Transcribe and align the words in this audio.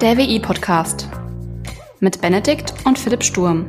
Der 0.00 0.16
WI-Podcast 0.16 1.10
mit 1.98 2.22
Benedikt 2.22 2.72
und 2.86 2.98
Philipp 2.98 3.22
Sturm. 3.22 3.68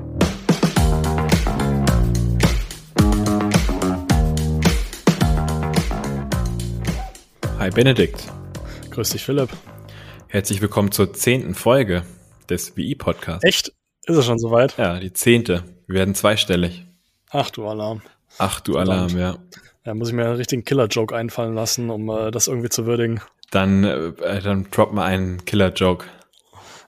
Hi 7.60 7.70
Benedikt. 7.70 8.32
Grüß 8.92 9.10
dich, 9.10 9.26
Philipp. 9.26 9.50
Herzlich 10.30 10.62
willkommen 10.62 10.94
zur 10.94 11.14
zehnten 11.14 11.54
Folge 11.54 12.04
des 12.50 12.78
WI-Podcasts. 12.78 13.44
Echt? 13.44 13.74
Ist 14.06 14.16
es 14.16 14.26
schon 14.26 14.40
soweit? 14.40 14.78
Ja, 14.78 15.02
die 15.02 15.12
zehnte. 15.12 15.66
Wir 15.88 15.96
werden 15.96 16.16
zweistellig. 16.16 16.86
Ach 17.30 17.50
du 17.50 17.68
Alarm. 17.68 18.04
Ach 18.38 18.62
du 18.62 18.78
Alarm, 18.78 19.18
ja. 19.18 19.36
Ja, 19.86 19.94
muss 19.94 20.08
ich 20.08 20.14
mir 20.14 20.28
einen 20.28 20.36
richtigen 20.38 20.64
Killer-Joke 20.64 21.14
einfallen 21.14 21.56
lassen, 21.56 21.90
um 21.90 22.10
äh, 22.10 22.32
das 22.32 22.48
irgendwie 22.48 22.70
zu 22.70 22.86
würdigen. 22.86 23.20
Dann, 23.50 23.84
äh, 23.84 24.42
dann 24.42 24.68
drop 24.72 24.94
mal 24.94 25.04
einen 25.04 25.44
Killer-Joke. 25.44 26.06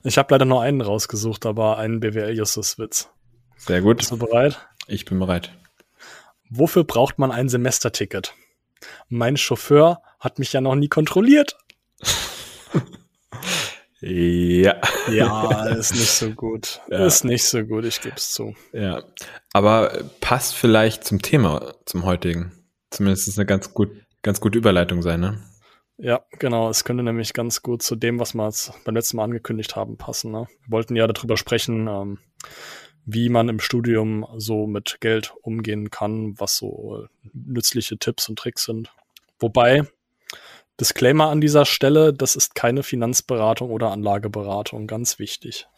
Ich 0.04 0.18
habe 0.18 0.34
leider 0.34 0.44
nur 0.44 0.60
einen 0.60 0.82
rausgesucht, 0.82 1.46
aber 1.46 1.78
einen 1.78 2.00
BWL-Justus-Witz. 2.00 3.08
Sehr 3.56 3.80
gut. 3.80 3.96
Bist 3.98 4.10
du 4.10 4.18
bereit? 4.18 4.58
Ich 4.86 5.06
bin 5.06 5.18
bereit. 5.18 5.50
Wofür 6.50 6.84
braucht 6.84 7.18
man 7.18 7.32
ein 7.32 7.48
Semesterticket? 7.48 8.34
Mein 9.08 9.38
Chauffeur 9.38 10.02
hat 10.20 10.38
mich 10.38 10.52
ja 10.52 10.60
noch 10.60 10.74
nie 10.74 10.88
kontrolliert. 10.88 11.56
Ja. 14.06 14.82
Ja, 15.10 15.64
ist 15.68 15.94
nicht 15.94 16.10
so 16.10 16.30
gut. 16.32 16.82
Ja. 16.90 17.06
Ist 17.06 17.24
nicht 17.24 17.44
so 17.44 17.64
gut, 17.64 17.86
ich 17.86 18.02
gebe 18.02 18.16
es 18.16 18.32
zu. 18.32 18.54
Ja. 18.74 19.02
Aber 19.54 20.04
passt 20.20 20.54
vielleicht 20.54 21.04
zum 21.04 21.22
Thema, 21.22 21.72
zum 21.86 22.04
heutigen. 22.04 22.52
Zumindest 22.90 23.22
ist 23.22 23.34
es 23.34 23.38
eine 23.38 23.46
ganz 23.46 23.72
gut, 23.72 23.90
ganz 24.20 24.42
gute 24.42 24.58
Überleitung 24.58 25.00
sein, 25.00 25.20
ne? 25.20 25.42
Ja, 25.96 26.24
genau. 26.38 26.68
Es 26.70 26.84
könnte 26.84 27.04
nämlich 27.04 27.32
ganz 27.32 27.62
gut 27.62 27.82
zu 27.82 27.96
dem, 27.96 28.18
was 28.18 28.34
wir 28.34 28.52
beim 28.84 28.94
letzten 28.94 29.16
Mal 29.16 29.24
angekündigt 29.24 29.76
haben, 29.76 29.96
passen. 29.96 30.32
Ne? 30.32 30.46
Wir 30.64 30.72
wollten 30.72 30.96
ja 30.96 31.06
darüber 31.06 31.36
sprechen, 31.36 31.86
ähm, 31.86 32.18
wie 33.06 33.28
man 33.28 33.48
im 33.48 33.60
Studium 33.60 34.26
so 34.36 34.66
mit 34.66 34.98
Geld 35.00 35.34
umgehen 35.42 35.90
kann, 35.90 36.34
was 36.38 36.56
so 36.56 37.04
äh, 37.04 37.08
nützliche 37.32 37.98
Tipps 37.98 38.28
und 38.28 38.38
Tricks 38.38 38.64
sind. 38.64 38.90
Wobei, 39.38 39.82
Disclaimer 40.80 41.28
an 41.28 41.40
dieser 41.40 41.64
Stelle, 41.64 42.12
das 42.12 42.34
ist 42.34 42.54
keine 42.54 42.82
Finanzberatung 42.82 43.70
oder 43.70 43.92
Anlageberatung, 43.92 44.88
ganz 44.88 45.18
wichtig. 45.20 45.68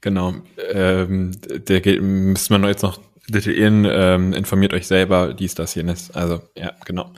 Genau. 0.00 0.34
Ähm, 0.72 1.32
der 1.42 2.00
müsste 2.00 2.52
man 2.52 2.64
jetzt 2.68 2.82
noch 2.82 3.00
detaillieren, 3.28 3.86
ähm, 3.88 4.32
informiert 4.32 4.72
euch 4.72 4.86
selber, 4.86 5.34
dies, 5.34 5.54
das, 5.54 5.74
jenes. 5.74 6.10
Also, 6.10 6.42
ja, 6.56 6.72
genau. 6.84 7.12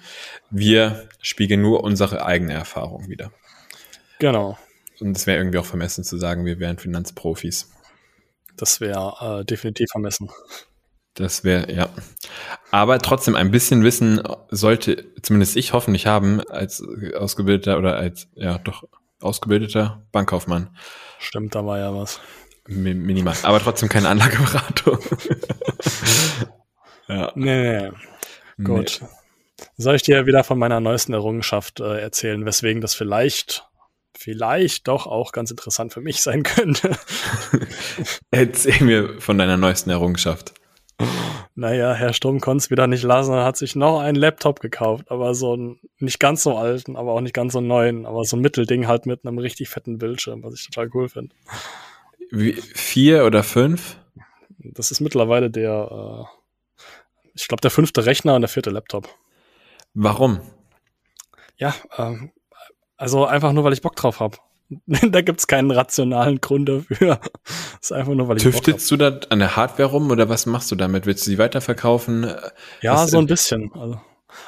Wir 0.50 1.08
spiegeln 1.20 1.62
nur 1.62 1.82
unsere 1.84 2.24
eigene 2.24 2.52
Erfahrung 2.52 3.08
wieder. 3.08 3.32
Genau. 4.18 4.58
Und 5.00 5.16
es 5.16 5.26
wäre 5.26 5.38
irgendwie 5.38 5.58
auch 5.58 5.66
vermessen 5.66 6.04
zu 6.04 6.18
sagen, 6.18 6.44
wir 6.44 6.58
wären 6.58 6.78
Finanzprofis. 6.78 7.70
Das 8.56 8.80
wäre 8.80 9.40
äh, 9.40 9.44
definitiv 9.44 9.90
vermessen. 9.90 10.30
Das 11.14 11.42
wäre, 11.42 11.72
ja. 11.72 11.88
Aber 12.70 12.98
trotzdem, 12.98 13.34
ein 13.34 13.50
bisschen 13.50 13.82
Wissen 13.82 14.22
sollte 14.50 15.06
zumindest 15.22 15.56
ich 15.56 15.72
hoffentlich 15.72 16.06
haben, 16.06 16.40
als 16.48 16.82
ausgebildeter 17.16 17.78
oder 17.78 17.96
als, 17.96 18.28
ja, 18.34 18.58
doch 18.58 18.84
ausgebildeter 19.20 20.02
Bankkaufmann. 20.12 20.76
Stimmt, 21.18 21.54
da 21.54 21.64
war 21.66 21.78
ja 21.78 21.94
was. 21.94 22.20
Mi- 22.68 22.94
Minimal. 22.94 23.34
Aber 23.42 23.58
trotzdem 23.60 23.88
keine 23.88 24.08
Anlageberatung. 24.08 24.98
Ja. 27.10 27.32
Nee, 27.34 27.80
nee. 27.80 27.90
Gut. 28.64 29.00
Soll 29.76 29.96
ich 29.96 30.02
dir 30.02 30.26
wieder 30.26 30.44
von 30.44 30.58
meiner 30.58 30.80
neuesten 30.80 31.12
Errungenschaft 31.12 31.80
äh, 31.80 32.00
erzählen, 32.00 32.44
weswegen 32.44 32.80
das 32.80 32.94
vielleicht, 32.94 33.66
vielleicht 34.16 34.88
doch 34.88 35.06
auch 35.06 35.32
ganz 35.32 35.50
interessant 35.50 35.92
für 35.92 36.00
mich 36.00 36.22
sein 36.22 36.42
könnte? 36.42 36.96
Erzähl 38.30 38.84
mir 38.84 39.20
von 39.20 39.38
deiner 39.38 39.56
neuesten 39.56 39.90
Errungenschaft. 39.90 40.54
naja, 41.54 41.94
Herr 41.94 42.12
Sturm 42.12 42.40
konnte 42.40 42.62
es 42.62 42.70
wieder 42.70 42.86
nicht 42.86 43.02
lassen, 43.02 43.32
er 43.32 43.44
hat 43.44 43.56
sich 43.56 43.74
noch 43.74 44.00
einen 44.00 44.16
Laptop 44.16 44.60
gekauft, 44.60 45.10
aber 45.10 45.34
so 45.34 45.54
einen 45.54 45.80
nicht 45.98 46.20
ganz 46.20 46.42
so 46.42 46.56
alten, 46.56 46.96
aber 46.96 47.12
auch 47.12 47.22
nicht 47.22 47.34
ganz 47.34 47.54
so 47.54 47.60
neuen, 47.60 48.04
aber 48.06 48.24
so 48.24 48.36
ein 48.36 48.40
Mittelding 48.40 48.86
halt 48.86 49.06
mit 49.06 49.24
einem 49.24 49.38
richtig 49.38 49.70
fetten 49.70 49.98
Bildschirm, 49.98 50.42
was 50.42 50.54
ich 50.54 50.66
total 50.66 50.90
cool 50.94 51.08
finde. 51.08 51.34
Wie, 52.30 52.52
vier 52.52 53.24
oder 53.24 53.42
fünf? 53.42 53.96
Das 54.58 54.90
ist 54.90 55.00
mittlerweile 55.00 55.50
der, 55.50 56.28
äh, 56.28 56.39
ich 57.34 57.48
glaube, 57.48 57.60
der 57.60 57.70
fünfte 57.70 58.06
Rechner 58.06 58.34
und 58.34 58.42
der 58.42 58.48
vierte 58.48 58.70
Laptop. 58.70 59.08
Warum? 59.94 60.40
Ja, 61.56 61.74
ähm, 61.98 62.30
also 62.96 63.26
einfach 63.26 63.52
nur, 63.52 63.64
weil 63.64 63.72
ich 63.72 63.82
Bock 63.82 63.96
drauf 63.96 64.20
habe. 64.20 64.38
da 64.86 65.20
gibt's 65.20 65.46
keinen 65.46 65.70
rationalen 65.70 66.40
Grund 66.40 66.68
dafür. 66.68 67.18
Das 67.44 67.80
ist 67.82 67.92
einfach 67.92 68.14
nur, 68.14 68.28
weil 68.28 68.36
ich. 68.36 68.42
Tüftelst 68.44 68.90
du 68.90 68.96
da 68.96 69.18
an 69.28 69.40
der 69.40 69.56
Hardware 69.56 69.90
rum 69.90 70.10
oder 70.10 70.28
was 70.28 70.46
machst 70.46 70.70
du 70.70 70.76
damit? 70.76 71.06
Willst 71.06 71.26
du 71.26 71.30
sie 71.30 71.38
weiterverkaufen? 71.38 72.30
Ja, 72.80 72.94
Was- 72.94 73.10
so 73.10 73.18
ein 73.18 73.26
bisschen. 73.26 73.72
Also, 73.74 74.00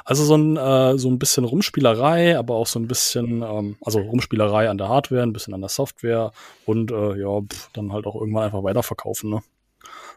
also 0.05 0.25
so 0.25 0.37
ein, 0.37 0.57
äh, 0.57 0.97
so 0.97 1.09
ein 1.09 1.19
bisschen 1.19 1.45
Rumspielerei, 1.45 2.39
aber 2.39 2.55
auch 2.55 2.69
so 2.69 2.79
ein 2.79 2.87
bisschen, 2.87 3.43
ähm, 3.43 3.77
also 3.81 3.99
Rumspielerei 3.99 4.71
an 4.71 4.79
der 4.79 4.89
Hardware, 4.89 5.23
ein 5.23 5.33
bisschen 5.33 5.55
an 5.55 5.61
der 5.61 5.71
Software 5.71 6.31
und 6.67 6.93
äh, 6.93 7.17
ja, 7.21 7.41
pff, 7.41 7.71
dann 7.73 7.93
halt 7.93 8.07
auch 8.07 8.15
irgendwann 8.15 8.45
einfach 8.45 8.63
weiterverkaufen. 8.63 9.31
Ne? 9.31 9.43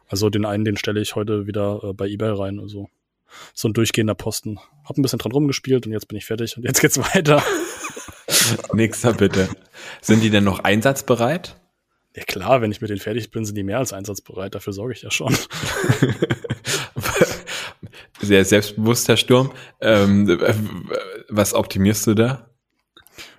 Also 0.07 0.29
den 0.29 0.45
einen, 0.45 0.65
den 0.65 0.77
stelle 0.77 1.01
ich 1.01 1.15
heute 1.15 1.47
wieder 1.47 1.81
äh, 1.83 1.93
bei 1.93 2.07
eBay 2.07 2.29
rein. 2.29 2.59
Also 2.59 2.89
so 3.53 3.67
ein 3.67 3.73
durchgehender 3.73 4.15
Posten. 4.15 4.59
Hab 4.83 4.97
ein 4.97 5.01
bisschen 5.01 5.19
dran 5.19 5.31
rumgespielt 5.31 5.85
und 5.85 5.91
jetzt 5.91 6.07
bin 6.07 6.17
ich 6.17 6.25
fertig 6.25 6.57
und 6.57 6.63
jetzt 6.63 6.79
geht's 6.81 6.97
weiter. 7.15 7.43
Nächster 8.73 9.13
bitte. 9.13 9.49
Sind 10.01 10.21
die 10.21 10.29
denn 10.29 10.43
noch 10.43 10.59
einsatzbereit? 10.59 11.55
Ja 12.15 12.23
klar, 12.23 12.61
wenn 12.61 12.71
ich 12.71 12.79
mit 12.81 12.89
denen 12.89 12.99
fertig 12.99 13.31
bin, 13.31 13.45
sind 13.45 13.55
die 13.55 13.63
mehr 13.63 13.79
als 13.79 13.91
einsatzbereit. 13.91 14.55
Dafür 14.55 14.71
sorge 14.73 14.93
ich 14.93 15.01
ja 15.01 15.11
schon. 15.11 15.35
Sehr 18.21 18.45
selbstbewusst, 18.45 19.07
Herr 19.09 19.17
Sturm. 19.17 19.51
Ähm, 19.81 20.39
was 21.27 21.53
optimierst 21.53 22.07
du 22.07 22.13
da? 22.13 22.49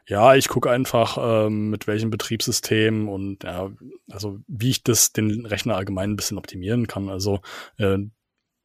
Ja, 0.09 0.37
ich 0.37 0.49
gucke 0.49 0.71
einfach, 0.71 1.19
ähm, 1.21 1.71
mit 1.71 1.89
welchem 1.89 2.11
Betriebssystem 2.11 3.09
und 3.09 3.43
ja, 3.43 3.71
also 4.09 4.39
wie 4.47 4.71
ich 4.71 4.84
das 4.84 5.12
den 5.12 5.44
Rechner 5.47 5.77
allgemein 5.77 6.11
ein 6.11 6.17
bisschen 6.17 6.39
optimieren 6.39 6.87
kann. 6.87 7.09
Also 7.09 7.41
äh, 7.78 7.99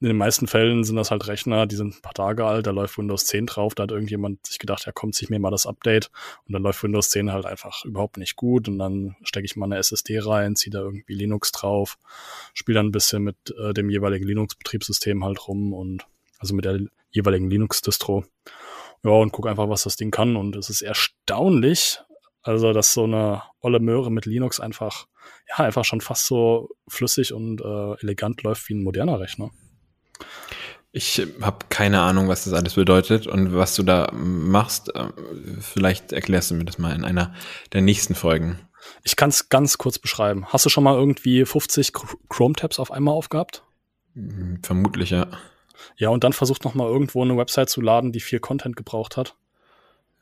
in 0.02 0.08
den 0.08 0.18
meisten 0.18 0.48
Fällen 0.48 0.84
sind 0.84 0.96
das 0.96 1.12
halt 1.12 1.28
Rechner, 1.28 1.68
die 1.68 1.76
sind 1.76 1.96
ein 1.96 2.02
paar 2.02 2.14
Tage 2.14 2.46
alt, 2.46 2.66
da 2.68 2.72
läuft 2.72 2.98
Windows 2.98 3.26
10 3.26 3.46
drauf, 3.46 3.76
da 3.76 3.84
hat 3.84 3.92
irgendjemand 3.92 4.46
sich 4.46 4.58
gedacht, 4.60 4.86
ja 4.86 4.92
kommt 4.92 5.16
sich 5.16 5.30
mir 5.30 5.40
mal 5.40 5.52
das 5.52 5.68
Update 5.68 6.10
und 6.48 6.54
dann 6.54 6.64
läuft 6.64 6.84
Windows 6.84 7.12
10 7.12 7.32
halt 7.32 7.46
einfach 7.46 7.86
überhaupt 7.86 8.18
nicht 8.18 8.36
gut 8.36 8.68
und 8.68 8.80
dann 8.80 9.16
stecke 9.24 9.46
ich 9.46 9.56
mal 9.56 9.66
eine 9.66 9.78
SSD 9.78 10.20
rein, 10.20 10.56
ziehe 10.56 10.72
da 10.72 10.80
irgendwie 10.80 11.14
Linux 11.14 11.52
drauf, 11.52 11.98
spiele 12.54 12.78
dann 12.80 12.88
ein 12.88 12.92
bisschen 12.92 13.24
mit 13.24 13.36
äh, 13.60 13.74
dem 13.74 13.90
jeweiligen 13.92 14.26
Linux-Betriebssystem 14.26 15.24
halt 15.24 15.48
rum 15.48 15.74
und 15.74 16.06
also 16.40 16.56
mit 16.56 16.66
der 16.66 16.80
jeweiligen 17.12 17.50
Linux-Distro. 17.50 18.26
Ja, 19.04 19.12
und 19.12 19.32
guck 19.32 19.48
einfach, 19.48 19.70
was 19.70 19.84
das 19.84 19.96
Ding 19.96 20.12
kann. 20.12 20.36
Und 20.36 20.56
es 20.56 20.70
ist 20.70 20.82
erstaunlich, 20.82 22.00
also 22.44 22.74
dass 22.74 22.94
so 22.94 23.04
eine 23.06 23.44
olle 23.60 23.80
Möhre 23.80 24.12
mit 24.12 24.26
Linux 24.26 24.60
einfach, 24.60 25.08
ja, 25.50 25.64
einfach 25.64 25.86
schon 25.86 26.02
fast 26.02 26.28
so 26.28 26.70
flüssig 26.88 27.34
und 27.34 27.62
äh, 27.62 27.94
elegant 28.02 28.44
läuft 28.44 28.68
wie 28.70 28.74
ein 28.76 28.84
moderner 28.84 29.20
Rechner. 29.20 29.50
Ich 30.94 31.26
habe 31.42 31.66
keine 31.70 32.02
Ahnung, 32.02 32.28
was 32.28 32.44
das 32.44 32.54
alles 32.54 32.74
bedeutet 32.76 33.26
und 33.26 33.56
was 33.56 33.76
du 33.76 33.84
da 33.84 34.12
machst. 34.14 34.92
Ähm, 34.94 35.14
Vielleicht 35.62 36.12
erklärst 36.12 36.52
du 36.52 36.56
mir 36.56 36.66
das 36.66 36.78
mal 36.78 36.94
in 36.94 37.06
einer 37.06 37.34
der 37.72 37.82
nächsten 37.82 38.14
Folgen. 38.14 38.60
Ich 39.04 39.16
kann 39.16 39.30
es 39.30 39.48
ganz 39.50 39.78
kurz 39.78 40.00
beschreiben. 40.00 40.48
Hast 40.48 40.66
du 40.66 40.70
schon 40.70 40.84
mal 40.84 40.96
irgendwie 40.96 41.46
50 41.46 41.94
Chr- 41.94 42.18
Chrome-Tabs 42.30 42.80
auf 42.80 42.92
einmal 42.92 43.14
aufgehabt? 43.14 43.64
Hm, 44.16 44.60
Vermutlich, 44.64 45.12
ja. 45.12 45.28
Ja, 45.98 46.10
und 46.10 46.24
dann 46.24 46.34
versucht 46.34 46.64
noch 46.64 46.74
mal 46.74 46.88
irgendwo 46.88 47.22
eine 47.24 47.38
Website 47.38 47.70
zu 47.70 47.82
laden, 47.82 48.12
die 48.12 48.20
viel 48.20 48.40
Content 48.40 48.76
gebraucht 48.76 49.18
hat. 49.18 49.36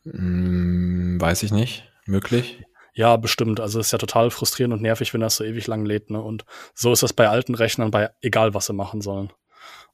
Hm, 0.03 1.19
Weiß 1.19 1.43
ich 1.43 1.51
nicht. 1.51 1.89
Möglich. 2.05 2.63
Ja, 2.93 3.15
bestimmt. 3.17 3.59
Also 3.59 3.79
es 3.79 3.87
ist 3.87 3.91
ja 3.91 3.97
total 3.97 4.31
frustrierend 4.31 4.73
und 4.73 4.81
nervig, 4.81 5.13
wenn 5.13 5.21
das 5.21 5.35
so 5.35 5.43
ewig 5.43 5.67
lang 5.67 5.85
lädt. 5.85 6.09
Ne? 6.09 6.21
Und 6.21 6.45
so 6.73 6.91
ist 6.91 7.03
das 7.03 7.13
bei 7.13 7.29
alten 7.29 7.55
Rechnern, 7.55 7.91
bei 7.91 8.09
egal 8.21 8.53
was 8.53 8.65
sie 8.65 8.73
machen 8.73 9.01
sollen. 9.01 9.31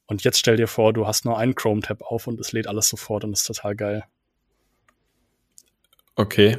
Und 0.06 0.24
jetzt 0.24 0.38
stell 0.38 0.56
dir 0.56 0.68
vor, 0.68 0.92
du 0.92 1.06
hast 1.06 1.24
nur 1.24 1.38
einen 1.38 1.54
Chrome-Tab 1.54 2.02
auf 2.02 2.26
und 2.26 2.40
es 2.40 2.52
lädt 2.52 2.66
alles 2.66 2.88
sofort 2.88 3.24
und 3.24 3.32
ist 3.32 3.44
total 3.44 3.74
geil. 3.74 4.04
Okay. 6.14 6.58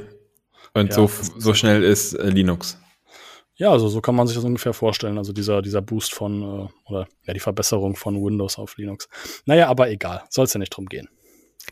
Und 0.74 0.90
Ja, 0.90 0.96
so, 0.96 1.10
so 1.38 1.54
schnell 1.54 1.84
ist 1.84 2.14
äh, 2.14 2.30
Linux. 2.30 2.78
Ja, 3.58 3.72
also 3.72 3.88
so 3.88 4.02
kann 4.02 4.16
man 4.16 4.28
sich 4.28 4.36
das 4.36 4.46
ungefähr 4.46 4.74
vorstellen. 4.74 5.18
Also 5.18 5.34
dieser, 5.34 5.62
dieser 5.62 5.82
Boost 5.82 6.14
von, 6.14 6.42
äh, 6.42 6.90
oder 6.90 7.08
ja, 7.26 7.34
die 7.34 7.40
Verbesserung 7.40 7.96
von 7.96 8.24
Windows 8.24 8.58
auf 8.58 8.78
Linux. 8.78 9.10
Naja, 9.46 9.68
aber 9.68 9.90
egal. 9.90 10.24
Soll 10.30 10.46
es 10.46 10.54
ja 10.54 10.60
nicht 10.60 10.76
drum 10.76 10.86
gehen. 10.86 11.10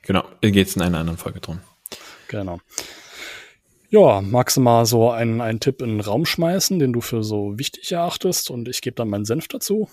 Genau. 0.02 0.24
Geht 0.42 0.68
es 0.68 0.76
in 0.76 0.82
einer 0.82 1.00
anderen 1.00 1.18
Folge 1.18 1.40
drum. 1.40 1.60
Genau. 2.28 2.60
Ja, 3.90 4.22
magst 4.22 4.58
du 4.58 4.62
mal 4.62 4.86
so 4.86 5.12
einen, 5.12 5.42
einen 5.42 5.60
Tipp 5.60 5.82
in 5.82 5.90
den 5.90 6.02
Raum 6.02 6.26
schmeißen, 6.26 6.80
den 6.80 6.92
du 6.92 7.02
für 7.02 7.24
so 7.24 7.58
wichtig 7.60 7.92
erachtest? 7.92 8.50
Und 8.50 8.68
ich 8.68 8.82
gebe 8.82 8.96
dann 8.96 9.10
meinen 9.10 9.26
Senf 9.26 9.48
dazu. 9.48 9.88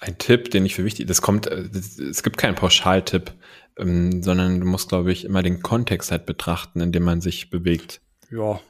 Ein 0.00 0.18
Tipp, 0.18 0.52
den 0.52 0.64
ich 0.64 0.76
für 0.76 0.84
wichtig, 0.84 1.08
das 1.08 1.20
kommt, 1.20 1.48
äh, 1.48 1.68
das, 1.68 1.98
es 1.98 2.22
gibt 2.22 2.38
keinen 2.38 2.54
Pauschaltipp, 2.54 3.32
ähm, 3.76 4.22
sondern 4.22 4.60
du 4.60 4.66
musst, 4.66 4.88
glaube 4.88 5.10
ich, 5.10 5.24
immer 5.24 5.42
den 5.42 5.62
Kontext 5.62 6.12
halt 6.12 6.24
betrachten, 6.24 6.80
in 6.80 6.92
dem 6.92 7.02
man 7.02 7.20
sich 7.20 7.50
bewegt. 7.50 8.00
Ja, 8.30 8.60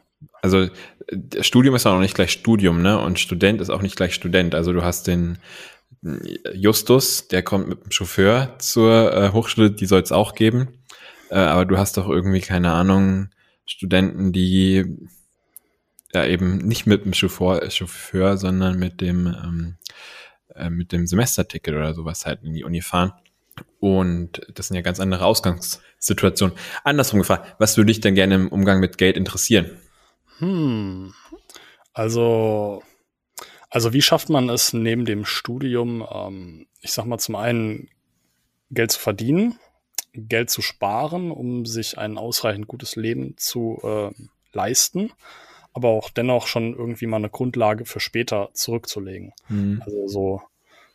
also 0.43 0.69
Studium 1.41 1.75
ist 1.75 1.87
auch 1.87 1.95
noch 1.95 2.01
nicht 2.01 2.15
gleich 2.15 2.33
Studium, 2.33 2.83
ne? 2.83 2.99
Und 2.99 3.19
Student 3.19 3.61
ist 3.61 3.71
auch 3.71 3.83
nicht 3.83 3.97
gleich 3.97 4.15
Student. 4.15 4.55
Also 4.55 4.73
du 4.73 4.83
hast 4.83 5.07
den 5.07 5.39
Justus, 6.55 7.29
der 7.29 7.43
kommt 7.43 7.69
mit 7.69 7.85
dem 7.85 7.91
Chauffeur 7.91 8.57
zur 8.59 9.13
äh, 9.13 9.33
Hochschule, 9.33 9.71
die 9.71 9.87
soll 9.87 10.01
es 10.01 10.13
auch 10.13 10.35
geben. 10.35 10.69
Äh, 11.31 11.39
aber 11.39 11.65
du 11.65 11.77
hast 11.79 11.97
doch 11.97 12.09
irgendwie, 12.09 12.41
keine 12.41 12.73
Ahnung, 12.73 13.31
Studenten, 13.67 14.33
die 14.33 14.85
ja 16.13 16.25
eben 16.25 16.59
nicht 16.59 16.87
mit 16.87 17.05
dem 17.05 17.15
Chauffeur, 17.15 17.69
Chauffeur 17.71 18.37
sondern 18.37 18.79
mit 18.79 19.01
dem, 19.01 19.27
ähm, 19.27 19.77
äh, 20.55 20.71
mit 20.71 20.93
dem 20.93 21.07
Semesterticket 21.07 21.75
oder 21.75 21.95
sowas 21.95 22.27
halt 22.27 22.43
in 22.45 22.55
die 22.55 22.65
Uni 22.65 22.81
fahren. 22.81 23.13
Und 23.81 24.41
das 24.55 24.69
sind 24.69 24.77
ja 24.77 24.83
ganz 24.83 25.01
andere 25.01 25.25
Ausgangssituationen. 25.25 26.57
Andersrum 26.85 27.19
gefragt, 27.19 27.57
was 27.59 27.77
würde 27.77 27.89
dich 27.89 28.01
denn 28.01 28.15
gerne 28.15 28.37
im 28.37 28.49
Umgang 28.49 28.79
mit 28.79 28.99
Geld 28.99 29.17
interessieren? 29.17 29.71
Hm. 30.39 31.15
Also, 31.93 32.83
also 33.71 33.93
wie 33.93 34.03
schafft 34.03 34.29
man 34.29 34.49
es 34.49 34.73
neben 34.73 35.05
dem 35.05 35.25
Studium, 35.25 36.07
ähm, 36.11 36.67
ich 36.81 36.93
sag 36.93 37.07
mal, 37.07 37.19
zum 37.19 37.37
einen 37.37 37.89
Geld 38.71 38.93
zu 38.93 39.01
verdienen, 39.01 39.59
Geld 40.13 40.51
zu 40.51 40.63
sparen, 40.63 41.31
um 41.31 41.67
sich 41.67 41.99
ein 41.99 42.19
ausreichend 42.19 42.67
gutes 42.67 42.97
Leben 42.97 43.37
zu 43.37 43.81
äh, 43.83 44.11
leisten, 44.53 45.13
aber 45.73 45.89
auch 45.89 46.11
dennoch 46.11 46.47
schon 46.47 46.75
irgendwie 46.75 47.07
mal 47.07 47.19
eine 47.19 47.31
Grundlage 47.31 47.85
für 47.85 48.01
später 48.01 48.51
zurückzulegen. 48.53 49.33
Mhm. 49.49 49.83
Also 49.85 50.09
so, 50.09 50.43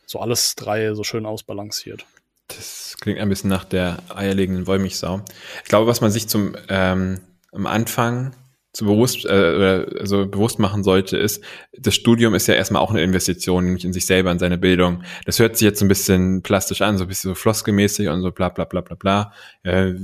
so 0.06 0.20
alles 0.20 0.54
drei 0.56 0.94
so 0.94 1.04
schön 1.04 1.26
ausbalanciert. 1.26 2.06
Das 2.48 2.96
klingt 3.00 3.18
ein 3.18 3.28
bisschen 3.28 3.50
nach 3.50 3.64
der 3.64 3.98
eierlegenden 4.14 4.66
Wollmilchsau. 4.66 5.22
Ich 5.62 5.68
glaube, 5.68 5.86
was 5.86 6.00
man 6.00 6.10
sich 6.10 6.28
zum 6.28 6.56
ähm, 6.68 7.20
am 7.52 7.66
Anfang 7.66 8.34
zu 8.74 8.84
bewusst, 8.84 9.24
äh, 9.24 9.86
also 10.00 10.26
bewusst 10.26 10.58
machen 10.58 10.82
sollte, 10.82 11.16
ist, 11.16 11.42
das 11.78 11.94
Studium 11.94 12.34
ist 12.34 12.48
ja 12.48 12.54
erstmal 12.54 12.82
auch 12.82 12.90
eine 12.90 13.02
Investition, 13.02 13.64
nämlich 13.64 13.84
in 13.84 13.92
sich 13.92 14.04
selber, 14.04 14.32
in 14.32 14.40
seine 14.40 14.58
Bildung. 14.58 15.04
Das 15.24 15.38
hört 15.38 15.56
sich 15.56 15.64
jetzt 15.64 15.78
so 15.78 15.84
ein 15.84 15.88
bisschen 15.88 16.42
plastisch 16.42 16.82
an, 16.82 16.98
so 16.98 17.04
ein 17.04 17.08
bisschen 17.08 17.30
so 17.30 17.34
floskelmäßig 17.36 18.08
und 18.08 18.20
so 18.20 18.32
bla 18.32 18.48
bla 18.48 18.64
bla 18.64 18.80
bla 18.80 18.96
bla. 18.96 19.32
Äh, 19.62 19.94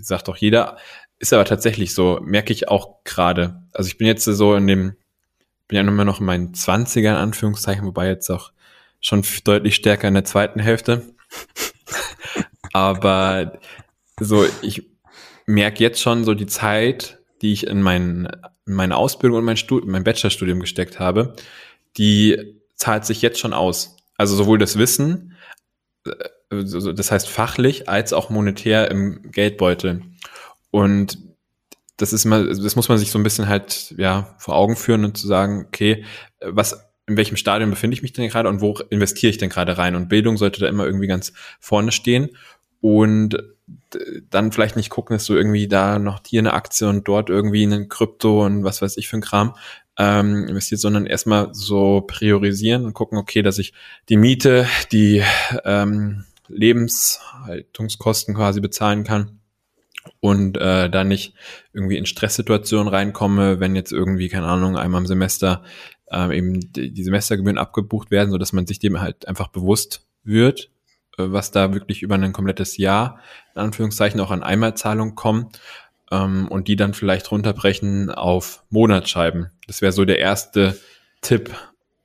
sagt 0.00 0.28
doch 0.28 0.36
jeder. 0.36 0.76
Ist 1.18 1.32
aber 1.32 1.46
tatsächlich 1.46 1.94
so, 1.94 2.20
merke 2.22 2.52
ich 2.52 2.68
auch 2.68 3.02
gerade. 3.04 3.62
Also 3.72 3.88
ich 3.88 3.96
bin 3.96 4.06
jetzt 4.06 4.24
so 4.24 4.54
in 4.54 4.66
dem, 4.66 4.96
bin 5.66 5.76
ja 5.76 5.80
immer 5.80 6.04
noch 6.04 6.20
in 6.20 6.26
meinen 6.26 6.52
Zwanzigern, 6.52 7.16
Anführungszeichen, 7.16 7.86
wobei 7.86 8.08
jetzt 8.08 8.28
auch 8.30 8.52
schon 9.00 9.24
deutlich 9.44 9.76
stärker 9.76 10.08
in 10.08 10.14
der 10.14 10.24
zweiten 10.24 10.60
Hälfte. 10.60 11.02
aber 12.74 13.58
so, 14.20 14.44
ich 14.60 14.90
merke 15.46 15.82
jetzt 15.82 16.02
schon 16.02 16.24
so 16.24 16.34
die 16.34 16.46
Zeit, 16.46 17.18
die 17.44 17.52
ich 17.52 17.66
in, 17.66 17.82
mein, 17.82 18.26
in 18.66 18.72
meine 18.72 18.96
Ausbildung 18.96 19.38
und 19.38 19.44
mein, 19.44 19.58
Stud 19.58 19.86
mein 19.86 20.02
Bachelorstudium 20.02 20.60
gesteckt 20.60 20.98
habe, 20.98 21.36
die 21.98 22.58
zahlt 22.74 23.04
sich 23.04 23.20
jetzt 23.20 23.38
schon 23.38 23.52
aus. 23.52 23.98
Also 24.16 24.34
sowohl 24.34 24.56
das 24.58 24.78
Wissen, 24.78 25.36
äh, 26.06 26.14
das 26.50 27.10
heißt 27.10 27.28
fachlich, 27.28 27.86
als 27.86 28.14
auch 28.14 28.30
monetär 28.30 28.90
im 28.90 29.30
Geldbeutel. 29.30 30.02
Und 30.70 31.18
das 31.98 32.14
ist 32.14 32.24
mal, 32.24 32.48
das 32.48 32.76
muss 32.76 32.88
man 32.88 32.96
sich 32.96 33.10
so 33.10 33.18
ein 33.18 33.22
bisschen 33.22 33.46
halt 33.46 33.94
ja 33.98 34.34
vor 34.38 34.56
Augen 34.56 34.74
führen 34.74 35.04
und 35.04 35.18
zu 35.18 35.26
sagen, 35.26 35.66
okay, 35.66 36.06
was 36.40 36.80
in 37.06 37.18
welchem 37.18 37.36
Stadium 37.36 37.68
befinde 37.68 37.94
ich 37.94 38.02
mich 38.02 38.14
denn 38.14 38.30
gerade 38.30 38.48
und 38.48 38.62
wo 38.62 38.78
investiere 38.88 39.30
ich 39.30 39.38
denn 39.38 39.50
gerade 39.50 39.76
rein? 39.76 39.96
Und 39.96 40.08
Bildung 40.08 40.38
sollte 40.38 40.60
da 40.60 40.68
immer 40.68 40.86
irgendwie 40.86 41.08
ganz 41.08 41.34
vorne 41.60 41.92
stehen. 41.92 42.30
Und 42.80 43.36
dann 44.30 44.52
vielleicht 44.52 44.76
nicht 44.76 44.90
gucken, 44.90 45.14
dass 45.14 45.26
du 45.26 45.34
irgendwie 45.34 45.68
da 45.68 45.98
noch 45.98 46.20
hier 46.26 46.40
eine 46.40 46.52
Aktie 46.52 46.88
und 46.88 47.08
dort 47.08 47.30
irgendwie 47.30 47.62
einen 47.62 47.88
Krypto 47.88 48.44
und 48.44 48.64
was 48.64 48.82
weiß 48.82 48.96
ich 48.98 49.08
für 49.08 49.16
ein 49.16 49.22
Kram 49.22 49.54
ähm, 49.98 50.46
investiert, 50.48 50.80
sondern 50.80 51.06
erstmal 51.06 51.54
so 51.54 52.02
priorisieren 52.06 52.84
und 52.84 52.94
gucken, 52.94 53.16
okay, 53.16 53.42
dass 53.42 53.58
ich 53.58 53.72
die 54.08 54.16
Miete, 54.16 54.66
die 54.92 55.22
ähm, 55.64 56.24
Lebenshaltungskosten 56.48 58.34
quasi 58.34 58.60
bezahlen 58.60 59.04
kann 59.04 59.40
und 60.20 60.58
äh, 60.58 60.90
da 60.90 61.04
nicht 61.04 61.34
irgendwie 61.72 61.96
in 61.96 62.06
Stresssituationen 62.06 62.88
reinkomme, 62.88 63.60
wenn 63.60 63.76
jetzt 63.76 63.92
irgendwie, 63.92 64.28
keine 64.28 64.46
Ahnung, 64.46 64.76
einmal 64.76 65.00
im 65.00 65.06
Semester 65.06 65.62
ähm, 66.10 66.32
eben 66.32 66.72
die, 66.72 66.92
die 66.92 67.04
Semestergebühren 67.04 67.58
abgebucht 67.58 68.10
werden, 68.10 68.30
so 68.30 68.36
dass 68.36 68.52
man 68.52 68.66
sich 68.66 68.78
dem 68.78 69.00
halt 69.00 69.26
einfach 69.26 69.48
bewusst 69.48 70.06
wird 70.22 70.70
was 71.16 71.50
da 71.50 71.72
wirklich 71.74 72.02
über 72.02 72.14
ein 72.14 72.32
komplettes 72.32 72.76
Jahr, 72.76 73.18
in 73.54 73.60
Anführungszeichen, 73.60 74.20
auch 74.20 74.30
an 74.30 74.42
Einmalzahlung 74.42 75.14
kommen 75.14 75.50
ähm, 76.10 76.48
und 76.48 76.68
die 76.68 76.76
dann 76.76 76.94
vielleicht 76.94 77.30
runterbrechen 77.30 78.10
auf 78.10 78.64
Monatsscheiben. 78.70 79.50
Das 79.66 79.82
wäre 79.82 79.92
so 79.92 80.04
der 80.04 80.18
erste 80.18 80.78
Tipp 81.20 81.54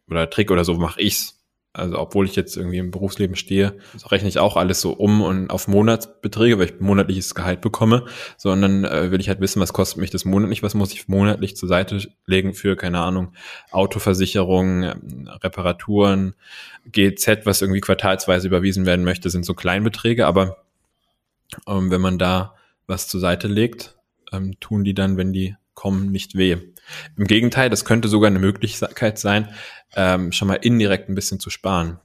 oder 0.10 0.30
Trick 0.30 0.52
oder 0.52 0.66
so 0.66 0.76
mache 0.76 1.02
ich's. 1.02 1.39
Also 1.80 1.98
obwohl 1.98 2.26
ich 2.26 2.36
jetzt 2.36 2.58
irgendwie 2.58 2.78
im 2.78 2.92
Berufsleben 2.92 3.36
stehe, 3.36 3.78
rechne 4.06 4.30
ich 4.30 4.40
auch 4.40 4.58
alles 4.58 4.82
so 4.82 4.92
um 4.92 5.22
und 5.22 5.50
auf 5.50 5.68
Monatsbeträge, 5.68 6.60
weil 6.60 6.66
ich 6.66 6.80
monatliches 6.80 7.34
Gehalt 7.34 7.62
bekomme, 7.62 8.06
sondern 8.38 8.86
äh, 8.86 9.12
will 9.12 9.20
ich 9.20 9.30
halt 9.30 9.40
wissen, 9.40 9.62
was 9.62 9.74
kostet 9.74 10.00
mich 10.00 10.12
das 10.12 10.26
monatlich, 10.26 10.62
was 10.62 10.74
muss 10.74 10.94
ich 10.94 11.08
monatlich 11.08 11.56
zur 11.56 11.70
Seite 11.70 12.02
legen 12.26 12.54
für, 12.54 12.76
keine 12.76 13.00
Ahnung, 13.00 13.34
Autoversicherung, 13.72 14.84
Reparaturen, 15.44 16.36
GZ, 16.86 17.46
was 17.46 17.62
irgendwie 17.62 17.82
quartalsweise 17.82 18.48
überwiesen 18.48 18.86
werden 18.86 19.06
möchte, 19.06 19.30
sind 19.30 19.46
so 19.46 19.54
Kleinbeträge, 19.54 20.26
aber 20.28 20.64
ähm, 21.68 21.92
wenn 21.92 22.02
man 22.02 22.18
da 22.18 22.56
was 22.88 23.08
zur 23.08 23.20
Seite 23.20 23.48
legt, 23.48 23.98
ähm, 24.32 24.60
tun 24.60 24.84
die 24.84 24.94
dann, 24.94 25.18
wenn 25.18 25.34
die 25.34 25.56
kommen, 25.74 26.12
nicht 26.12 26.36
weh. 26.36 26.58
Im 27.18 27.26
Gegenteil, 27.26 27.70
das 27.70 27.86
könnte 27.86 28.08
sogar 28.08 28.28
eine 28.28 28.40
Möglichkeit 28.40 29.20
sein, 29.20 29.50
ähm, 29.96 30.32
schon 30.32 30.48
mal 30.48 30.56
indirekt 30.56 31.10
ein 31.10 31.16
bisschen 31.16 31.40
zu 31.40 31.50
sparen. 31.50 32.00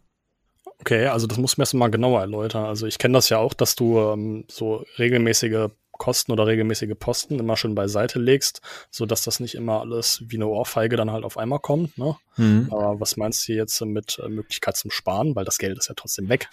Okay, 0.81 1.06
also 1.06 1.26
das 1.26 1.38
muss 1.38 1.56
mir 1.56 1.62
erst 1.62 1.75
mal 1.75 1.90
genauer 1.90 2.20
erläutern. 2.20 2.64
Also 2.66 2.86
ich 2.86 2.98
kenne 2.98 3.14
das 3.14 3.28
ja 3.28 3.38
auch, 3.38 3.54
dass 3.54 3.75
du 3.75 3.98
ähm, 4.00 4.44
so 4.50 4.84
regelmäßige 4.98 5.69
Kosten 5.92 6.32
oder 6.32 6.46
regelmäßige 6.46 6.94
Posten 6.98 7.38
immer 7.38 7.56
schön 7.56 7.75
beiseite 7.75 8.19
legst, 8.19 8.60
so 8.90 9.06
dass 9.06 9.22
das 9.22 9.40
nicht 9.40 9.54
immer 9.54 9.81
alles 9.81 10.25
wie 10.26 10.36
eine 10.36 10.46
Ohrfeige 10.46 10.96
dann 10.96 11.10
halt 11.10 11.25
auf 11.25 11.38
einmal 11.38 11.60
kommt. 11.60 11.96
Ne? 11.96 12.16
Mhm. 12.36 12.69
Aber 12.70 13.00
was 13.00 13.16
meinst 13.16 13.46
du 13.48 13.52
jetzt 13.52 13.81
mit 13.82 14.19
äh, 14.22 14.28
Möglichkeit 14.28 14.76
zum 14.76 14.90
Sparen? 14.90 15.36
Weil 15.36 15.44
das 15.44 15.58
Geld 15.58 15.78
ist 15.78 15.88
ja 15.88 15.94
trotzdem 15.96 16.28
weg. 16.28 16.48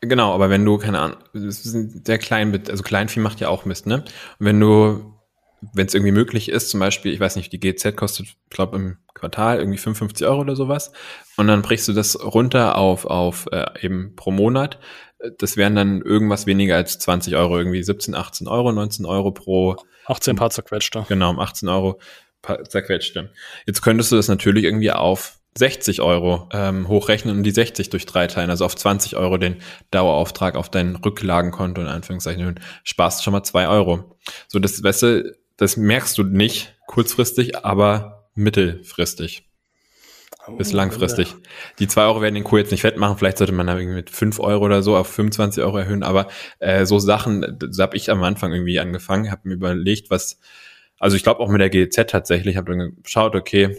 Genau, 0.00 0.32
aber 0.32 0.48
wenn 0.48 0.64
du, 0.64 0.78
keine 0.78 0.98
Ahnung, 1.00 1.18
der 1.34 2.18
klein, 2.18 2.58
also 2.68 2.82
Kleinvieh 2.82 3.20
macht 3.20 3.40
ja 3.40 3.48
auch 3.48 3.66
Mist, 3.66 3.86
ne? 3.86 3.96
Und 4.38 4.46
wenn 4.46 4.58
du 4.58 5.14
wenn 5.72 5.86
es 5.86 5.94
irgendwie 5.94 6.12
möglich 6.12 6.48
ist, 6.48 6.70
zum 6.70 6.80
Beispiel, 6.80 7.12
ich 7.12 7.20
weiß 7.20 7.36
nicht, 7.36 7.52
die 7.52 7.60
GZ 7.60 7.96
kostet, 7.96 8.26
ich 8.26 8.36
glaube, 8.48 8.76
im 8.76 8.96
Quartal 9.14 9.58
irgendwie 9.58 9.78
55 9.78 10.26
Euro 10.26 10.40
oder 10.40 10.56
sowas. 10.56 10.92
Und 11.36 11.48
dann 11.48 11.62
brichst 11.62 11.88
du 11.88 11.92
das 11.92 12.22
runter 12.22 12.76
auf, 12.76 13.04
auf 13.04 13.46
äh, 13.52 13.66
eben 13.84 14.14
pro 14.16 14.30
Monat. 14.30 14.78
Das 15.38 15.56
wären 15.56 15.76
dann 15.76 16.00
irgendwas 16.00 16.46
weniger 16.46 16.76
als 16.76 16.98
20 16.98 17.36
Euro, 17.36 17.58
irgendwie 17.58 17.82
17, 17.82 18.14
18 18.14 18.48
Euro, 18.48 18.72
19 18.72 19.04
Euro 19.04 19.32
pro. 19.32 19.76
18 20.06 20.36
paar 20.36 20.50
zerquetschte. 20.50 21.04
Genau, 21.08 21.38
18 21.38 21.68
Euro 21.68 22.00
zerquetschte. 22.68 23.30
Jetzt 23.66 23.82
könntest 23.82 24.12
du 24.12 24.16
das 24.16 24.28
natürlich 24.28 24.64
irgendwie 24.64 24.90
auf 24.92 25.40
60 25.58 26.00
Euro 26.00 26.48
ähm, 26.52 26.88
hochrechnen 26.88 27.36
und 27.36 27.42
die 27.42 27.50
60 27.50 27.90
durch 27.90 28.06
drei 28.06 28.28
teilen, 28.28 28.50
also 28.50 28.64
auf 28.64 28.76
20 28.76 29.16
Euro 29.16 29.36
den 29.36 29.56
Dauerauftrag 29.90 30.54
auf 30.54 30.70
dein 30.70 30.96
Rücklagenkonto 30.96 31.80
in 31.80 31.88
Anführungszeichen 31.88 32.60
sparst 32.84 33.24
schon 33.24 33.32
mal 33.32 33.42
zwei 33.42 33.68
Euro. 33.68 34.16
So, 34.46 34.58
das, 34.60 34.82
weißt 34.82 35.02
du, 35.02 35.39
das 35.60 35.76
merkst 35.76 36.16
du 36.16 36.22
nicht 36.22 36.74
kurzfristig, 36.86 37.64
aber 37.66 38.30
mittelfristig. 38.34 39.46
bis 40.56 40.72
oh, 40.72 40.76
langfristig. 40.76 41.36
Die 41.78 41.86
zwei 41.86 42.04
Euro 42.04 42.22
werden 42.22 42.34
den 42.34 42.44
Kuh 42.44 42.56
jetzt 42.56 42.70
nicht 42.70 42.82
wettmachen. 42.82 43.18
Vielleicht 43.18 43.36
sollte 43.36 43.52
man 43.52 43.66
da 43.66 43.76
irgendwie 43.76 43.96
mit 43.96 44.08
fünf 44.08 44.40
Euro 44.40 44.64
oder 44.64 44.82
so 44.82 44.96
auf 44.96 45.08
25 45.08 45.62
Euro 45.62 45.76
erhöhen. 45.76 46.02
Aber 46.02 46.28
äh, 46.60 46.86
so 46.86 46.98
Sachen, 46.98 47.58
so 47.68 47.82
habe 47.82 47.94
ich 47.94 48.10
am 48.10 48.22
Anfang 48.22 48.54
irgendwie 48.54 48.80
angefangen, 48.80 49.30
habe 49.30 49.42
mir 49.44 49.54
überlegt, 49.54 50.10
was, 50.10 50.40
also 50.98 51.14
ich 51.14 51.22
glaube 51.22 51.40
auch 51.40 51.50
mit 51.50 51.60
der 51.60 51.68
GZ 51.68 52.08
tatsächlich, 52.08 52.56
habe 52.56 52.74
dann 52.74 52.96
geschaut, 53.02 53.36
okay, 53.36 53.76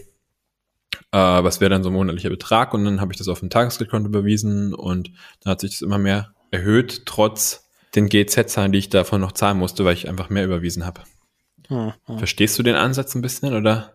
äh, 1.10 1.18
was 1.18 1.60
wäre 1.60 1.70
dann 1.70 1.82
so 1.82 1.90
ein 1.90 1.94
monatlicher 1.94 2.30
Betrag? 2.30 2.74
Und 2.74 2.84
dann 2.84 3.00
habe 3.00 3.12
ich 3.12 3.18
das 3.18 3.26
auf 3.26 3.42
ein 3.42 3.50
Tagesgeldkonto 3.50 4.08
überwiesen 4.08 4.72
und 4.72 5.10
dann 5.40 5.50
hat 5.50 5.60
sich 5.60 5.72
das 5.72 5.82
immer 5.82 5.98
mehr 5.98 6.32
erhöht, 6.52 7.06
trotz 7.06 7.68
den 7.96 8.08
GZ-Zahlen, 8.08 8.70
die 8.70 8.78
ich 8.78 8.88
davon 8.88 9.20
noch 9.20 9.32
zahlen 9.32 9.58
musste, 9.58 9.84
weil 9.84 9.94
ich 9.94 10.08
einfach 10.08 10.30
mehr 10.30 10.44
überwiesen 10.44 10.86
habe. 10.86 11.02
Hm, 11.72 11.92
hm. 12.04 12.18
Verstehst 12.18 12.58
du 12.58 12.62
den 12.62 12.76
Ansatz 12.76 13.14
ein 13.14 13.22
bisschen 13.22 13.54
oder? 13.54 13.94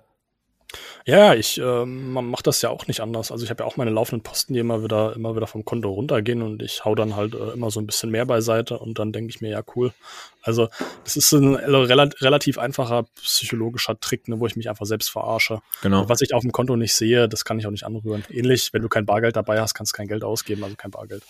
Ja, 1.05 1.35
ich 1.35 1.57
ähm, 1.57 2.11
man 2.11 2.25
macht 2.25 2.47
das 2.47 2.61
ja 2.61 2.69
auch 2.69 2.87
nicht 2.87 2.99
anders. 2.99 3.31
Also 3.31 3.45
ich 3.45 3.49
habe 3.49 3.63
ja 3.63 3.67
auch 3.67 3.77
meine 3.77 3.91
laufenden 3.91 4.23
Posten, 4.23 4.53
die 4.53 4.59
immer 4.59 4.83
wieder 4.83 5.15
immer 5.15 5.35
wieder 5.35 5.47
vom 5.47 5.63
Konto 5.63 5.89
runtergehen 5.89 6.41
und 6.41 6.61
ich 6.61 6.83
hau 6.83 6.95
dann 6.95 7.15
halt 7.15 7.33
äh, 7.33 7.51
immer 7.51 7.71
so 7.71 7.79
ein 7.79 7.85
bisschen 7.85 8.09
mehr 8.09 8.25
beiseite 8.25 8.77
und 8.79 8.99
dann 8.99 9.13
denke 9.13 9.29
ich 9.29 9.39
mir 9.39 9.51
ja 9.51 9.63
cool. 9.75 9.93
Also 10.41 10.67
das 11.05 11.15
ist 11.15 11.31
ein 11.31 11.55
rel 11.55 12.09
relativ 12.19 12.57
einfacher 12.57 13.05
psychologischer 13.21 13.97
Trick, 13.99 14.27
ne, 14.27 14.39
wo 14.39 14.47
ich 14.47 14.57
mich 14.57 14.69
einfach 14.69 14.85
selbst 14.85 15.09
verarsche. 15.09 15.61
Genau. 15.81 16.09
was 16.09 16.19
ich 16.21 16.33
auf 16.33 16.41
dem 16.41 16.51
Konto 16.51 16.75
nicht 16.75 16.93
sehe, 16.93 17.29
das 17.29 17.45
kann 17.45 17.59
ich 17.59 17.67
auch 17.67 17.71
nicht 17.71 17.85
anrühren. 17.85 18.25
Ähnlich, 18.29 18.73
wenn 18.73 18.81
du 18.81 18.89
kein 18.89 19.05
Bargeld 19.05 19.37
dabei 19.37 19.61
hast, 19.61 19.75
kannst 19.75 19.93
du 19.93 19.97
kein 19.97 20.07
Geld 20.07 20.25
ausgeben, 20.25 20.63
also 20.63 20.75
kein 20.75 20.91
Bargeld. 20.91 21.23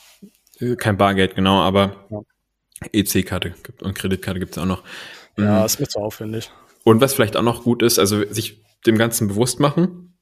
Äh, 0.59 0.75
kein 0.75 0.97
Bargeld, 0.97 1.35
genau, 1.35 1.61
aber 1.61 2.07
ja. 2.09 2.21
EC-Karte 2.93 3.53
und 3.81 3.93
Kreditkarte 3.93 4.39
gibt 4.39 4.53
es 4.53 4.57
auch 4.57 4.65
noch. 4.65 4.83
Ja, 5.37 5.59
mhm. 5.59 5.65
ist 5.65 5.79
mir 5.79 5.87
zu 5.87 5.99
aufwendig. 5.99 6.51
Und 6.83 7.01
was 7.01 7.13
vielleicht 7.13 7.37
auch 7.37 7.43
noch 7.43 7.63
gut 7.63 7.83
ist, 7.83 7.99
also 7.99 8.23
sich 8.29 8.63
dem 8.85 8.97
Ganzen 8.97 9.27
bewusst 9.27 9.59
machen, 9.59 10.17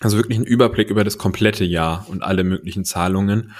also 0.00 0.18
wirklich 0.18 0.36
einen 0.36 0.46
Überblick 0.46 0.90
über 0.90 1.04
das 1.04 1.18
komplette 1.18 1.64
Jahr 1.64 2.06
und 2.08 2.22
alle 2.22 2.44
möglichen 2.44 2.84
Zahlungen 2.84 3.52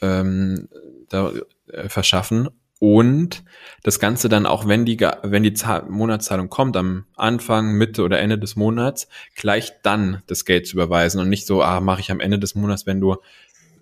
ähm, 0.00 0.68
da, 1.08 1.32
äh, 1.68 1.88
verschaffen 1.88 2.48
und 2.78 3.44
das 3.82 3.98
Ganze 3.98 4.28
dann 4.28 4.46
auch, 4.46 4.66
wenn 4.66 4.84
die, 4.84 4.98
wenn 5.22 5.42
die 5.42 5.54
Zahl, 5.54 5.86
Monatszahlung 5.88 6.50
kommt, 6.50 6.76
am 6.76 7.06
Anfang, 7.16 7.72
Mitte 7.72 8.02
oder 8.02 8.18
Ende 8.18 8.38
des 8.38 8.56
Monats, 8.56 9.08
gleich 9.36 9.72
dann 9.82 10.22
das 10.26 10.44
Geld 10.44 10.66
zu 10.66 10.74
überweisen 10.74 11.20
und 11.20 11.28
nicht 11.28 11.46
so, 11.46 11.62
ah, 11.62 11.80
mache 11.80 12.00
ich 12.00 12.10
am 12.10 12.20
Ende 12.20 12.38
des 12.38 12.54
Monats, 12.54 12.86
wenn 12.86 13.00
du, 13.00 13.16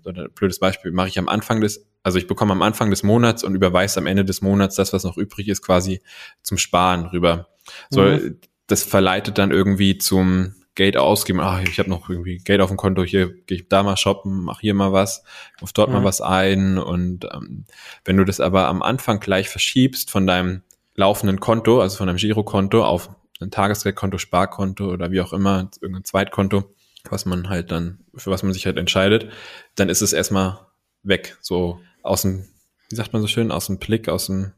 oder 0.04 0.28
blödes 0.28 0.58
Beispiel, 0.58 0.92
mache 0.92 1.08
ich 1.08 1.18
am 1.18 1.28
Anfang 1.28 1.60
des, 1.60 1.86
also 2.02 2.18
ich 2.18 2.26
bekomme 2.26 2.52
am 2.52 2.62
Anfang 2.62 2.90
des 2.90 3.02
Monats 3.02 3.44
und 3.44 3.54
überweise 3.54 4.00
am 4.00 4.06
Ende 4.06 4.24
des 4.24 4.42
Monats 4.42 4.76
das, 4.76 4.92
was 4.92 5.04
noch 5.04 5.16
übrig 5.16 5.48
ist, 5.48 5.62
quasi 5.62 6.00
zum 6.42 6.58
Sparen 6.58 7.06
rüber. 7.06 7.48
So, 7.90 8.02
mhm. 8.02 8.38
das 8.66 8.82
verleitet 8.82 9.38
dann 9.38 9.50
irgendwie 9.50 9.98
zum, 9.98 10.54
Geld 10.74 10.96
ausgeben, 10.96 11.40
ach, 11.40 11.60
ich 11.60 11.78
habe 11.78 11.90
noch 11.90 12.08
irgendwie 12.08 12.38
Geld 12.38 12.60
auf 12.60 12.70
dem 12.70 12.78
Konto, 12.78 13.04
hier 13.04 13.32
gehe 13.44 13.58
ich 13.58 13.68
da 13.68 13.82
mal 13.82 13.96
shoppen, 13.96 14.40
mach 14.40 14.60
hier 14.60 14.72
mal 14.72 14.92
was, 14.92 15.22
auf 15.60 15.72
dort 15.72 15.90
mhm. 15.90 15.96
mal 15.96 16.04
was 16.04 16.20
ein. 16.20 16.78
Und 16.78 17.26
ähm, 17.32 17.66
wenn 18.04 18.16
du 18.16 18.24
das 18.24 18.40
aber 18.40 18.68
am 18.68 18.82
Anfang 18.82 19.20
gleich 19.20 19.48
verschiebst 19.48 20.10
von 20.10 20.26
deinem 20.26 20.62
laufenden 20.94 21.40
Konto, 21.40 21.80
also 21.80 21.98
von 21.98 22.06
deinem 22.06 22.16
Girokonto 22.16 22.84
auf 22.84 23.10
ein 23.40 23.50
Tagesgeldkonto, 23.50 24.18
Sparkonto 24.18 24.90
oder 24.90 25.10
wie 25.10 25.20
auch 25.20 25.32
immer, 25.32 25.68
irgendein 25.80 26.04
Zweitkonto, 26.04 26.74
was 27.10 27.24
man 27.26 27.48
halt 27.48 27.70
dann, 27.70 28.04
für 28.14 28.30
was 28.30 28.42
man 28.42 28.52
sich 28.52 28.66
halt 28.66 28.76
entscheidet, 28.76 29.30
dann 29.74 29.88
ist 29.88 30.02
es 30.02 30.12
erstmal 30.12 30.66
weg, 31.02 31.36
so 31.40 31.80
aus 32.02 32.22
dem, 32.22 32.48
wie 32.88 32.96
sagt 32.96 33.12
man 33.12 33.22
so 33.22 33.28
schön, 33.28 33.50
aus 33.50 33.66
dem 33.66 33.78
Blick, 33.78 34.08
aus 34.08 34.26
dem 34.26 34.52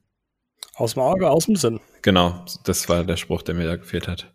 aus 0.76 0.94
dem 0.94 1.02
Auge, 1.02 1.30
aus 1.30 1.46
dem 1.46 1.56
Sinn. 1.56 1.80
Genau, 2.02 2.44
das 2.64 2.88
war 2.88 3.04
der 3.04 3.16
Spruch, 3.16 3.42
der 3.42 3.54
mir 3.54 3.66
da 3.66 3.76
gefehlt 3.76 4.08
hat. 4.08 4.32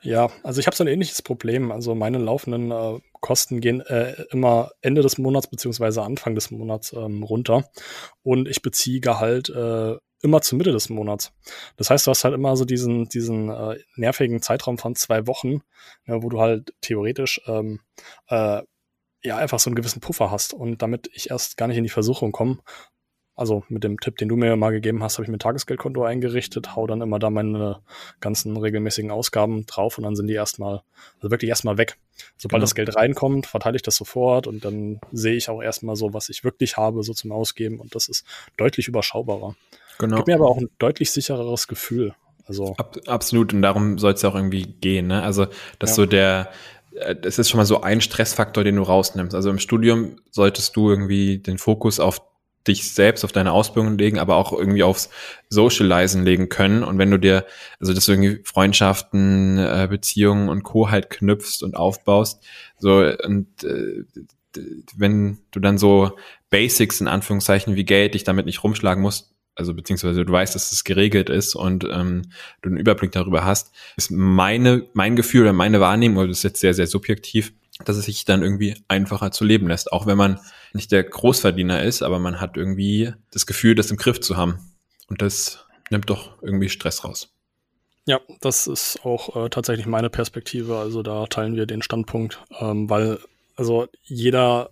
Ja, 0.00 0.30
also 0.42 0.60
ich 0.60 0.66
habe 0.66 0.76
so 0.76 0.84
ein 0.84 0.88
ähnliches 0.88 1.22
Problem. 1.22 1.72
Also 1.72 1.94
meine 1.94 2.18
laufenden 2.18 2.70
äh, 2.70 3.00
Kosten 3.20 3.60
gehen 3.60 3.80
äh, 3.80 4.24
immer 4.30 4.70
Ende 4.80 5.02
des 5.02 5.18
Monats 5.18 5.48
beziehungsweise 5.48 6.02
Anfang 6.02 6.34
des 6.34 6.50
Monats 6.50 6.92
ähm, 6.92 7.22
runter 7.22 7.70
und 8.22 8.48
ich 8.48 8.62
beziehe 8.62 9.00
Gehalt 9.00 9.48
äh, 9.48 9.96
immer 10.22 10.40
zur 10.40 10.58
Mitte 10.58 10.72
des 10.72 10.88
Monats. 10.88 11.32
Das 11.76 11.90
heißt, 11.90 12.06
du 12.06 12.10
hast 12.10 12.24
halt 12.24 12.34
immer 12.34 12.56
so 12.56 12.64
diesen, 12.64 13.08
diesen 13.08 13.50
äh, 13.50 13.78
nervigen 13.96 14.40
Zeitraum 14.40 14.78
von 14.78 14.94
zwei 14.94 15.26
Wochen, 15.26 15.62
ja, 16.06 16.22
wo 16.22 16.28
du 16.28 16.40
halt 16.40 16.72
theoretisch 16.80 17.40
ähm, 17.46 17.80
äh, 18.28 18.62
ja 19.24 19.36
einfach 19.36 19.58
so 19.58 19.68
einen 19.68 19.76
gewissen 19.76 20.00
Puffer 20.00 20.30
hast 20.30 20.54
und 20.54 20.82
damit 20.82 21.10
ich 21.12 21.30
erst 21.30 21.56
gar 21.56 21.68
nicht 21.68 21.76
in 21.76 21.84
die 21.84 21.90
Versuchung 21.90 22.32
komme, 22.32 22.58
also 23.34 23.64
mit 23.68 23.82
dem 23.82 23.98
Tipp, 23.98 24.18
den 24.18 24.28
du 24.28 24.36
mir 24.36 24.56
mal 24.56 24.72
gegeben 24.72 25.02
hast, 25.02 25.16
habe 25.16 25.24
ich 25.24 25.28
mir 25.28 25.36
ein 25.36 25.40
Tagesgeldkonto 25.40 26.04
eingerichtet, 26.04 26.76
hau 26.76 26.86
dann 26.86 27.00
immer 27.00 27.18
da 27.18 27.30
meine 27.30 27.80
ganzen 28.20 28.56
regelmäßigen 28.56 29.10
Ausgaben 29.10 29.64
drauf 29.64 29.96
und 29.96 30.04
dann 30.04 30.16
sind 30.16 30.26
die 30.26 30.34
erstmal, 30.34 30.82
also 31.16 31.30
wirklich 31.30 31.48
erstmal 31.48 31.78
weg. 31.78 31.96
Sobald 32.36 32.60
genau. 32.60 32.64
das 32.64 32.74
Geld 32.74 32.94
reinkommt, 32.94 33.46
verteile 33.46 33.76
ich 33.76 33.82
das 33.82 33.96
sofort 33.96 34.46
und 34.46 34.64
dann 34.64 35.00
sehe 35.12 35.34
ich 35.34 35.48
auch 35.48 35.62
erstmal 35.62 35.96
so, 35.96 36.12
was 36.12 36.28
ich 36.28 36.44
wirklich 36.44 36.76
habe, 36.76 37.02
so 37.02 37.14
zum 37.14 37.32
Ausgeben 37.32 37.80
und 37.80 37.94
das 37.94 38.08
ist 38.08 38.26
deutlich 38.58 38.86
überschaubarer. 38.86 39.56
Genau. 39.98 40.16
Gibt 40.16 40.28
mir 40.28 40.34
aber 40.34 40.48
auch 40.48 40.58
ein 40.58 40.70
deutlich 40.78 41.10
sichereres 41.10 41.68
Gefühl. 41.68 42.14
Also 42.46 42.74
Ab, 42.76 42.96
absolut 43.06 43.54
und 43.54 43.62
darum 43.62 43.98
soll 43.98 44.12
es 44.12 44.22
ja 44.22 44.28
auch 44.28 44.34
irgendwie 44.34 44.62
gehen. 44.62 45.06
Ne? 45.06 45.22
Also 45.22 45.46
dass 45.78 45.90
ja. 45.90 45.94
so 45.96 46.06
der 46.06 46.50
das 46.92 47.38
äh, 47.38 47.40
ist 47.40 47.48
schon 47.48 47.58
mal 47.58 47.64
so 47.64 47.80
ein 47.80 48.00
Stressfaktor, 48.00 48.64
den 48.64 48.76
du 48.76 48.82
rausnimmst. 48.82 49.34
Also 49.34 49.50
im 49.50 49.58
Studium 49.58 50.16
solltest 50.30 50.76
du 50.76 50.90
irgendwie 50.90 51.38
den 51.38 51.58
Fokus 51.58 52.00
auf 52.00 52.20
dich 52.68 52.92
selbst 52.92 53.24
auf 53.24 53.32
deine 53.32 53.52
Ausbildung 53.52 53.98
legen, 53.98 54.18
aber 54.18 54.36
auch 54.36 54.52
irgendwie 54.52 54.82
aufs 54.82 55.10
Socializen 55.48 56.24
legen 56.24 56.48
können. 56.48 56.84
Und 56.84 56.98
wenn 56.98 57.10
du 57.10 57.18
dir, 57.18 57.44
also 57.80 57.92
dass 57.92 58.06
du 58.06 58.12
irgendwie 58.12 58.42
Freundschaften, 58.44 59.58
äh, 59.58 59.88
Beziehungen 59.90 60.48
und 60.48 60.62
Co. 60.62 60.90
halt 60.90 61.10
knüpfst 61.10 61.62
und 61.62 61.76
aufbaust, 61.76 62.44
so 62.78 62.98
und 63.24 63.64
äh, 63.64 64.04
wenn 64.96 65.38
du 65.50 65.60
dann 65.60 65.78
so 65.78 66.12
Basics 66.50 67.00
in 67.00 67.08
Anführungszeichen 67.08 67.74
wie 67.74 67.84
Geld 67.84 68.14
dich 68.14 68.22
damit 68.22 68.46
nicht 68.46 68.62
rumschlagen 68.62 69.02
musst, 69.02 69.32
also 69.54 69.74
beziehungsweise 69.74 70.24
du 70.24 70.32
weißt, 70.32 70.54
dass 70.54 70.72
es 70.72 70.84
geregelt 70.84 71.28
ist 71.30 71.54
und 71.54 71.84
ähm, 71.84 72.22
du 72.62 72.70
einen 72.70 72.78
Überblick 72.78 73.12
darüber 73.12 73.44
hast, 73.44 73.72
ist 73.96 74.10
meine, 74.10 74.88
mein 74.94 75.16
Gefühl 75.16 75.42
oder 75.42 75.52
meine 75.52 75.80
Wahrnehmung, 75.80 76.28
das 76.28 76.38
ist 76.38 76.44
jetzt 76.44 76.60
sehr, 76.60 76.74
sehr 76.74 76.86
subjektiv, 76.86 77.52
dass 77.84 77.96
es 77.96 78.06
sich 78.06 78.24
dann 78.24 78.42
irgendwie 78.42 78.76
einfacher 78.88 79.30
zu 79.30 79.44
leben 79.44 79.68
lässt. 79.68 79.92
Auch 79.92 80.06
wenn 80.06 80.16
man 80.16 80.40
nicht 80.72 80.92
der 80.92 81.04
Großverdiener 81.04 81.82
ist, 81.82 82.02
aber 82.02 82.18
man 82.18 82.40
hat 82.40 82.56
irgendwie 82.56 83.12
das 83.30 83.46
Gefühl, 83.46 83.74
das 83.74 83.90
im 83.90 83.96
Griff 83.96 84.20
zu 84.20 84.36
haben. 84.36 84.58
Und 85.08 85.20
das 85.20 85.66
nimmt 85.90 86.08
doch 86.08 86.42
irgendwie 86.42 86.68
Stress 86.68 87.04
raus. 87.04 87.28
Ja, 88.06 88.20
das 88.40 88.66
ist 88.66 89.04
auch 89.04 89.36
äh, 89.36 89.48
tatsächlich 89.48 89.86
meine 89.86 90.10
Perspektive. 90.10 90.78
Also 90.78 91.02
da 91.02 91.26
teilen 91.26 91.54
wir 91.54 91.66
den 91.66 91.82
Standpunkt, 91.82 92.42
ähm, 92.58 92.90
weil 92.90 93.18
also 93.54 93.86
jeder, 94.02 94.70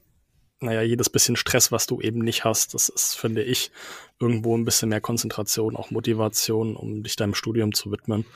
naja, 0.60 0.82
jedes 0.82 1.08
bisschen 1.08 1.36
Stress, 1.36 1.72
was 1.72 1.86
du 1.86 2.00
eben 2.00 2.20
nicht 2.20 2.44
hast, 2.44 2.74
das 2.74 2.88
ist, 2.88 3.14
finde 3.14 3.42
ich, 3.42 3.70
irgendwo 4.18 4.56
ein 4.56 4.64
bisschen 4.64 4.90
mehr 4.90 5.00
Konzentration, 5.00 5.76
auch 5.76 5.90
Motivation, 5.90 6.76
um 6.76 7.02
dich 7.02 7.16
deinem 7.16 7.34
Studium 7.34 7.72
zu 7.72 7.90
widmen. 7.90 8.26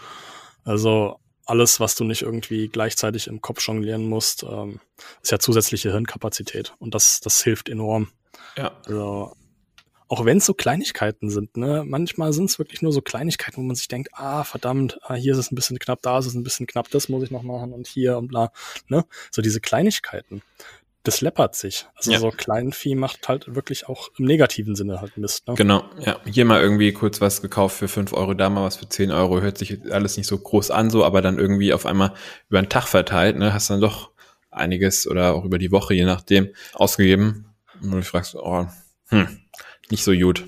Also 0.65 1.21
alles, 1.47 1.81
was 1.81 1.95
du 1.95 2.05
nicht 2.05 2.23
irgendwie 2.23 2.69
gleichzeitig 2.69 3.27
im 3.27 3.43
Kopf 3.43 3.61
jonglieren 3.67 4.09
musst, 4.09 4.45
ähm, 4.45 4.81
ist 5.23 5.31
ja 5.31 5.39
zusätzliche 5.39 5.93
Hirnkapazität. 5.93 6.75
Und 6.79 6.95
das, 6.95 7.21
das 7.21 7.43
hilft 7.43 7.69
enorm. 7.69 8.09
Ja. 8.57 8.73
Also, 8.87 9.35
auch 10.09 10.25
wenn 10.25 10.39
es 10.39 10.47
so 10.47 10.55
Kleinigkeiten 10.55 11.31
sind, 11.31 11.57
ne? 11.57 11.83
Manchmal 11.87 12.33
sind 12.33 12.47
es 12.47 12.59
wirklich 12.59 12.83
nur 12.83 12.93
so 12.93 13.01
Kleinigkeiten, 13.01 13.57
wo 13.57 13.63
man 13.63 13.77
sich 13.77 13.89
denkt, 13.89 14.11
ah, 14.13 14.45
verdammt, 14.45 14.99
ah, 15.03 15.15
hier 15.15 15.33
ist 15.33 15.39
es 15.39 15.51
ein 15.51 15.55
bisschen 15.55 15.79
knapp, 15.79 16.03
da 16.03 16.19
ist 16.19 16.27
es 16.27 16.35
ein 16.35 16.45
bisschen 16.45 16.67
knapp, 16.67 16.91
das 16.91 17.09
muss 17.09 17.23
ich 17.25 17.31
noch 17.31 17.43
machen 17.43 17.73
und 17.73 17.87
hier 17.87 18.17
und 18.17 18.29
bla, 18.29 18.53
ne? 18.89 19.05
So 19.31 19.43
diese 19.43 19.61
Kleinigkeiten 19.61 20.43
das 21.05 21.21
läppert 21.21 21.55
sich. 21.55 21.87
Also 21.97 22.13
ja. 22.13 22.19
so 22.19 22.31
Kleinvieh 22.31 22.95
macht 22.95 23.29
halt 23.29 23.55
wirklich 23.55 23.89
auch 23.89 24.09
im 24.19 24.25
negativen 24.25 24.75
Sinne 24.75 25.03
halt 25.03 25.17
Mist. 25.19 25.47
Ne? 25.47 25.55
Genau, 25.55 25.85
ja. 26.01 26.19
Hier 26.25 26.47
mal 26.47 26.63
irgendwie 26.63 26.93
kurz 26.93 27.21
was 27.21 27.43
gekauft 27.43 27.77
für 27.77 27.89
fünf 27.89 28.15
Euro, 28.15 28.33
da 28.33 28.49
mal 28.49 28.65
was 28.65 28.77
für 28.77 28.89
zehn 28.89 29.13
Euro. 29.13 29.41
Hört 29.43 29.59
sich 29.59 29.93
alles 29.93 30.17
nicht 30.17 30.27
so 30.27 30.39
groß 30.39 30.71
an, 30.71 30.89
so, 30.89 31.05
aber 31.05 31.21
dann 31.21 31.39
irgendwie 31.39 31.75
auf 31.75 31.85
einmal 31.85 32.15
über 32.49 32.61
den 32.61 32.71
Tag 32.71 32.89
verteilt, 32.89 33.37
ne, 33.37 33.53
hast 33.53 33.69
dann 33.69 33.83
doch 33.83 34.11
einiges 34.51 35.07
oder 35.07 35.35
auch 35.35 35.45
über 35.45 35.59
die 35.59 35.73
Woche, 35.73 35.93
je 35.93 36.05
nachdem, 36.05 36.49
ausgegeben. 36.73 37.55
Und 37.83 37.91
du 37.91 38.03
fragst, 38.03 38.35
oh, 38.35 38.67
hm, 39.09 39.41
nicht 39.91 40.05
so 40.05 40.13
gut. 40.13 40.45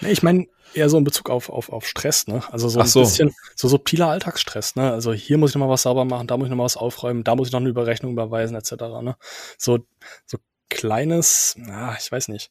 Ich 0.00 0.24
meine, 0.24 0.46
eher 0.74 0.88
so 0.88 0.98
in 0.98 1.04
Bezug 1.04 1.30
auf, 1.30 1.50
auf, 1.50 1.70
auf 1.70 1.86
Stress, 1.86 2.26
ne? 2.26 2.42
Also 2.50 2.68
so 2.68 2.80
ein 2.80 2.86
so. 2.86 3.00
bisschen 3.00 3.34
so 3.54 3.68
subtiler 3.68 4.08
Alltagsstress, 4.08 4.76
ne? 4.76 4.92
Also 4.92 5.12
hier 5.12 5.38
muss 5.38 5.50
ich 5.50 5.56
noch 5.56 5.66
mal 5.66 5.72
was 5.72 5.82
sauber 5.82 6.04
machen, 6.04 6.26
da 6.26 6.36
muss 6.36 6.46
ich 6.46 6.50
noch 6.50 6.56
mal 6.56 6.64
was 6.64 6.76
aufräumen, 6.76 7.24
da 7.24 7.34
muss 7.34 7.48
ich 7.48 7.52
noch 7.52 7.60
eine 7.60 7.68
Überrechnung 7.68 8.12
überweisen, 8.12 8.56
etc. 8.56 8.72
Ne? 9.02 9.16
So, 9.58 9.78
so 10.26 10.38
kleines, 10.68 11.54
na, 11.58 11.96
ich 11.98 12.10
weiß 12.10 12.28
nicht. 12.28 12.50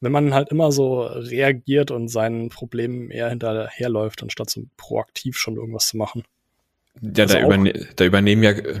Wenn 0.00 0.12
man 0.12 0.32
halt 0.32 0.50
immer 0.50 0.70
so 0.70 1.02
reagiert 1.02 1.90
und 1.90 2.08
seinen 2.08 2.50
Problemen 2.50 3.10
eher 3.10 3.28
hinterherläuft, 3.28 4.22
anstatt 4.22 4.48
so 4.48 4.62
proaktiv 4.76 5.36
schon 5.36 5.56
irgendwas 5.56 5.88
zu 5.88 5.96
machen. 5.96 6.22
Ja, 7.00 7.24
also 7.24 7.34
da, 7.34 7.44
überne 7.44 7.72
da 7.96 8.04
übernehmen 8.04 8.42
ja 8.42 8.50
äh, 8.52 8.80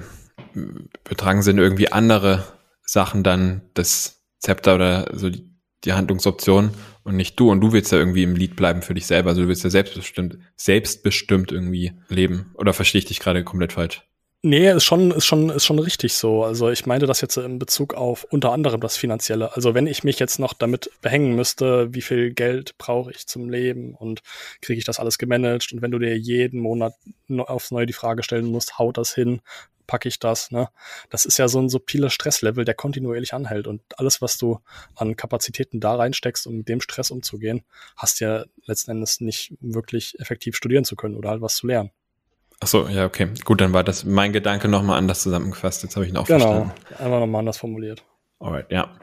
betragen 1.04 1.42
sind 1.42 1.58
irgendwie 1.58 1.90
andere 1.90 2.44
Sachen 2.84 3.24
dann 3.24 3.62
das 3.74 4.22
Zepter 4.38 4.76
oder 4.76 5.10
so 5.12 5.28
die, 5.28 5.44
die 5.84 5.92
Handlungsoption 5.92 6.70
und 7.08 7.16
nicht 7.16 7.40
du. 7.40 7.50
Und 7.50 7.60
du 7.60 7.72
willst 7.72 7.90
ja 7.90 7.98
irgendwie 7.98 8.22
im 8.22 8.36
Lied 8.36 8.54
bleiben 8.54 8.82
für 8.82 8.94
dich 8.94 9.06
selber. 9.06 9.30
Also 9.30 9.42
du 9.42 9.48
willst 9.48 9.64
ja 9.64 9.70
selbstbestimmt, 9.70 10.38
selbstbestimmt 10.56 11.50
irgendwie 11.50 11.92
leben. 12.08 12.52
Oder 12.54 12.72
verstehe 12.72 13.00
ich 13.00 13.06
dich 13.06 13.18
gerade 13.18 13.42
komplett 13.44 13.72
falsch? 13.72 14.07
Nee, 14.50 14.70
ist 14.72 14.84
schon, 14.84 15.10
ist 15.10 15.26
schon, 15.26 15.50
ist 15.50 15.66
schon 15.66 15.78
richtig 15.78 16.14
so. 16.14 16.42
Also 16.42 16.70
ich 16.70 16.86
meinte 16.86 17.04
das 17.04 17.20
jetzt 17.20 17.36
in 17.36 17.58
Bezug 17.58 17.92
auf 17.92 18.24
unter 18.24 18.50
anderem 18.52 18.80
das 18.80 18.96
Finanzielle. 18.96 19.54
Also 19.54 19.74
wenn 19.74 19.86
ich 19.86 20.04
mich 20.04 20.18
jetzt 20.18 20.38
noch 20.38 20.54
damit 20.54 20.90
behängen 21.02 21.36
müsste, 21.36 21.92
wie 21.92 22.00
viel 22.00 22.32
Geld 22.32 22.78
brauche 22.78 23.10
ich 23.10 23.26
zum 23.26 23.50
Leben 23.50 23.94
und 23.94 24.22
kriege 24.62 24.78
ich 24.78 24.86
das 24.86 25.00
alles 25.00 25.18
gemanagt 25.18 25.70
und 25.74 25.82
wenn 25.82 25.90
du 25.90 25.98
dir 25.98 26.16
jeden 26.16 26.60
Monat 26.60 26.94
aufs 27.36 27.72
Neue 27.72 27.84
die 27.84 27.92
Frage 27.92 28.22
stellen 28.22 28.46
musst, 28.46 28.78
haut 28.78 28.96
das 28.96 29.14
hin, 29.14 29.42
packe 29.86 30.08
ich 30.08 30.18
das, 30.18 30.50
ne? 30.50 30.70
Das 31.10 31.26
ist 31.26 31.38
ja 31.38 31.46
so 31.48 31.60
ein 31.60 31.68
subtiler 31.68 32.08
Stresslevel, 32.08 32.64
der 32.64 32.74
kontinuierlich 32.74 33.34
anhält. 33.34 33.66
Und 33.66 33.82
alles, 33.98 34.22
was 34.22 34.38
du 34.38 34.60
an 34.94 35.14
Kapazitäten 35.16 35.78
da 35.78 35.94
reinsteckst, 35.96 36.46
um 36.46 36.56
mit 36.56 36.68
dem 36.70 36.80
Stress 36.80 37.10
umzugehen, 37.10 37.64
hast 37.96 38.20
ja 38.20 38.46
letzten 38.64 38.92
Endes 38.92 39.20
nicht 39.20 39.52
wirklich 39.60 40.18
effektiv 40.20 40.56
studieren 40.56 40.84
zu 40.84 40.96
können 40.96 41.16
oder 41.16 41.28
halt 41.28 41.42
was 41.42 41.56
zu 41.56 41.66
lernen. 41.66 41.90
Ach 42.60 42.66
so, 42.66 42.88
ja, 42.88 43.04
okay. 43.04 43.28
Gut, 43.44 43.60
dann 43.60 43.72
war 43.72 43.84
das 43.84 44.04
mein 44.04 44.32
Gedanke 44.32 44.68
nochmal 44.68 44.98
anders 44.98 45.22
zusammengefasst. 45.22 45.82
Jetzt 45.84 45.96
habe 45.96 46.06
ich 46.06 46.12
ihn 46.12 46.16
auch 46.16 46.26
genau, 46.26 46.38
verstanden. 46.38 46.72
Genau, 46.88 47.00
einfach 47.00 47.20
nochmal 47.20 47.38
anders 47.40 47.58
formuliert. 47.58 48.02
Alright, 48.40 48.70
ja. 48.70 48.96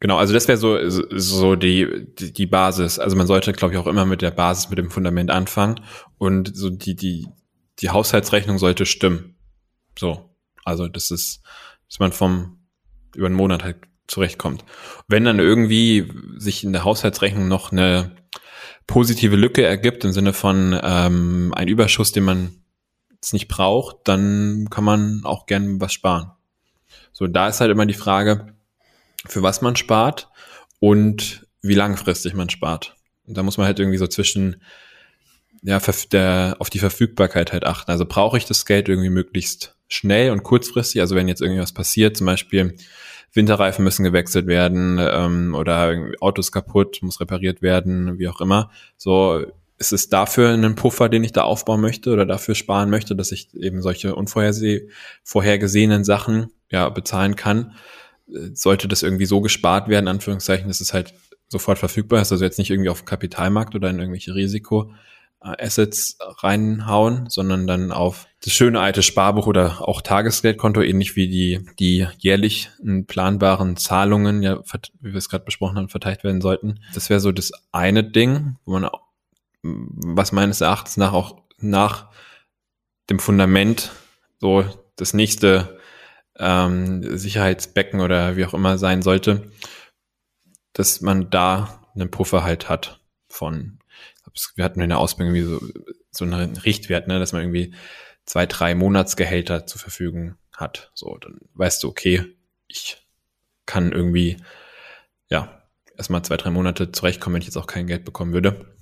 Genau, 0.00 0.18
also 0.18 0.34
das 0.34 0.48
wäre 0.48 0.58
so, 0.58 0.78
so 0.88 1.54
die, 1.54 2.06
die, 2.18 2.32
die 2.32 2.46
Basis. 2.46 2.98
Also 2.98 3.16
man 3.16 3.26
sollte, 3.26 3.52
glaube 3.52 3.72
ich, 3.74 3.80
auch 3.80 3.86
immer 3.86 4.04
mit 4.04 4.20
der 4.20 4.32
Basis, 4.32 4.68
mit 4.68 4.78
dem 4.78 4.90
Fundament 4.90 5.30
anfangen. 5.30 5.80
Und 6.18 6.54
so 6.54 6.70
die, 6.70 6.96
die, 6.96 7.28
die 7.78 7.90
Haushaltsrechnung 7.90 8.58
sollte 8.58 8.84
stimmen. 8.84 9.36
So. 9.98 10.28
Also, 10.64 10.88
das 10.88 11.10
ist, 11.10 11.42
dass 11.88 11.98
man 11.98 12.12
vom, 12.12 12.58
über 13.14 13.26
einen 13.26 13.36
Monat 13.36 13.64
halt 13.64 13.76
zurechtkommt. 14.06 14.64
Wenn 15.08 15.24
dann 15.24 15.38
irgendwie 15.38 16.10
sich 16.36 16.64
in 16.64 16.72
der 16.72 16.84
Haushaltsrechnung 16.84 17.48
noch 17.48 17.72
eine 17.72 18.16
positive 18.86 19.36
Lücke 19.36 19.64
ergibt, 19.64 20.04
im 20.04 20.12
Sinne 20.12 20.32
von 20.32 20.78
ähm, 20.82 21.52
ein 21.54 21.68
Überschuss, 21.68 22.12
den 22.12 22.24
man 22.24 22.61
es 23.22 23.32
nicht 23.32 23.48
braucht, 23.48 23.96
dann 24.04 24.68
kann 24.70 24.84
man 24.84 25.22
auch 25.24 25.46
gern 25.46 25.80
was 25.80 25.92
sparen. 25.92 26.32
So, 27.12 27.26
da 27.26 27.48
ist 27.48 27.60
halt 27.60 27.70
immer 27.70 27.86
die 27.86 27.94
Frage, 27.94 28.54
für 29.26 29.42
was 29.42 29.62
man 29.62 29.76
spart 29.76 30.28
und 30.80 31.46
wie 31.62 31.74
langfristig 31.74 32.34
man 32.34 32.50
spart. 32.50 32.96
Und 33.26 33.36
da 33.36 33.42
muss 33.42 33.56
man 33.56 33.66
halt 33.66 33.78
irgendwie 33.78 33.98
so 33.98 34.06
zwischen 34.06 34.62
ja, 35.62 35.80
der, 36.10 36.56
auf 36.58 36.70
die 36.70 36.80
Verfügbarkeit 36.80 37.52
halt 37.52 37.64
achten. 37.64 37.90
Also 37.90 38.04
brauche 38.04 38.36
ich 38.36 38.46
das 38.46 38.66
Geld 38.66 38.88
irgendwie 38.88 39.10
möglichst 39.10 39.76
schnell 39.86 40.32
und 40.32 40.42
kurzfristig. 40.42 41.00
Also 41.00 41.14
wenn 41.14 41.28
jetzt 41.28 41.40
irgendwas 41.40 41.72
passiert, 41.72 42.16
zum 42.16 42.26
Beispiel 42.26 42.76
Winterreifen 43.32 43.84
müssen 43.84 44.02
gewechselt 44.04 44.46
werden 44.46 44.98
ähm, 45.00 45.54
oder 45.54 45.94
Autos 46.20 46.50
kaputt, 46.50 46.98
muss 47.02 47.20
repariert 47.20 47.62
werden, 47.62 48.18
wie 48.18 48.28
auch 48.28 48.40
immer. 48.40 48.70
So 48.96 49.46
ist 49.82 49.92
es 49.92 50.08
dafür 50.08 50.50
einen 50.50 50.76
Puffer, 50.76 51.08
den 51.08 51.24
ich 51.24 51.32
da 51.32 51.42
aufbauen 51.42 51.80
möchte 51.80 52.12
oder 52.12 52.24
dafür 52.24 52.54
sparen 52.54 52.88
möchte, 52.88 53.16
dass 53.16 53.32
ich 53.32 53.52
eben 53.54 53.82
solche 53.82 54.14
unvorhergesehenen 54.14 56.04
Sachen 56.04 56.52
ja 56.70 56.88
bezahlen 56.88 57.34
kann. 57.34 57.74
Sollte 58.52 58.86
das 58.86 59.02
irgendwie 59.02 59.26
so 59.26 59.40
gespart 59.40 59.88
werden, 59.88 60.06
Anführungszeichen, 60.06 60.68
dass 60.68 60.80
es 60.80 60.94
halt 60.94 61.14
sofort 61.48 61.78
verfügbar 61.78 62.22
ist, 62.22 62.30
also 62.30 62.44
jetzt 62.44 62.58
nicht 62.58 62.70
irgendwie 62.70 62.90
auf 62.90 63.02
dem 63.02 63.06
Kapitalmarkt 63.06 63.74
oder 63.74 63.90
in 63.90 63.98
irgendwelche 63.98 64.34
Risiko, 64.36 64.92
Assets 65.40 66.18
reinhauen, 66.20 67.28
sondern 67.28 67.66
dann 67.66 67.90
auf 67.90 68.28
das 68.44 68.52
schöne 68.52 68.80
alte 68.80 69.02
Sparbuch 69.02 69.48
oder 69.48 69.86
auch 69.86 70.00
Tagesgeldkonto, 70.00 70.80
ähnlich 70.80 71.16
wie 71.16 71.28
die, 71.28 71.66
die 71.80 72.06
jährlich 72.18 72.70
planbaren 73.08 73.76
Zahlungen, 73.76 74.42
ja, 74.42 74.62
wie 75.00 75.10
wir 75.10 75.18
es 75.18 75.28
gerade 75.28 75.44
besprochen 75.44 75.76
haben, 75.76 75.88
verteilt 75.88 76.22
werden 76.22 76.40
sollten. 76.40 76.78
Das 76.94 77.10
wäre 77.10 77.18
so 77.20 77.32
das 77.32 77.50
eine 77.72 78.04
Ding, 78.04 78.56
wo 78.64 78.72
man, 78.72 78.88
was 79.62 80.32
meines 80.32 80.60
Erachtens 80.60 80.96
nach 80.96 81.12
auch 81.12 81.42
nach 81.58 82.10
dem 83.10 83.18
Fundament 83.18 83.92
so 84.40 84.64
das 84.96 85.14
nächste 85.14 85.78
ähm, 86.36 87.16
Sicherheitsbecken 87.16 88.00
oder 88.00 88.36
wie 88.36 88.44
auch 88.44 88.54
immer 88.54 88.78
sein 88.78 89.02
sollte, 89.02 89.50
dass 90.72 91.00
man 91.00 91.30
da 91.30 91.86
einen 91.94 92.10
Puffer 92.10 92.42
halt 92.42 92.68
hat 92.68 93.00
von 93.28 93.78
wir 94.54 94.64
hatten 94.64 94.80
in 94.80 94.88
der 94.88 94.98
Ausbildung 94.98 95.34
irgendwie 95.34 95.66
so, 95.66 95.82
so 96.10 96.24
einen 96.24 96.56
Richtwert, 96.56 97.06
ne, 97.06 97.18
dass 97.18 97.32
man 97.32 97.42
irgendwie 97.42 97.74
zwei, 98.24 98.46
drei 98.46 98.74
Monatsgehälter 98.74 99.66
zur 99.66 99.80
Verfügung 99.80 100.36
hat. 100.52 100.90
So, 100.94 101.16
dann 101.18 101.38
weißt 101.54 101.82
du, 101.82 101.88
okay, 101.88 102.24
ich 102.66 102.96
kann 103.66 103.92
irgendwie, 103.92 104.38
ja, 105.28 105.62
erstmal 105.96 106.22
zwei, 106.22 106.36
drei 106.36 106.50
Monate 106.50 106.92
zurechtkommen, 106.92 107.34
wenn 107.34 107.42
ich 107.42 107.48
jetzt 107.48 107.56
auch 107.56 107.66
kein 107.66 107.86
Geld 107.86 108.04
bekommen 108.04 108.32
würde. 108.32 108.74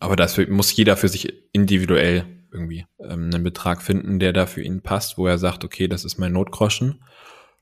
Aber 0.00 0.16
dafür 0.16 0.48
muss 0.50 0.74
jeder 0.74 0.96
für 0.96 1.08
sich 1.08 1.32
individuell 1.52 2.26
irgendwie 2.52 2.86
ähm, 3.00 3.30
einen 3.32 3.42
Betrag 3.42 3.82
finden, 3.82 4.18
der 4.18 4.32
da 4.32 4.46
für 4.46 4.62
ihn 4.62 4.82
passt, 4.82 5.18
wo 5.18 5.26
er 5.26 5.38
sagt, 5.38 5.64
okay, 5.64 5.88
das 5.88 6.04
ist 6.04 6.18
mein 6.18 6.32
Notgroschen. 6.32 7.04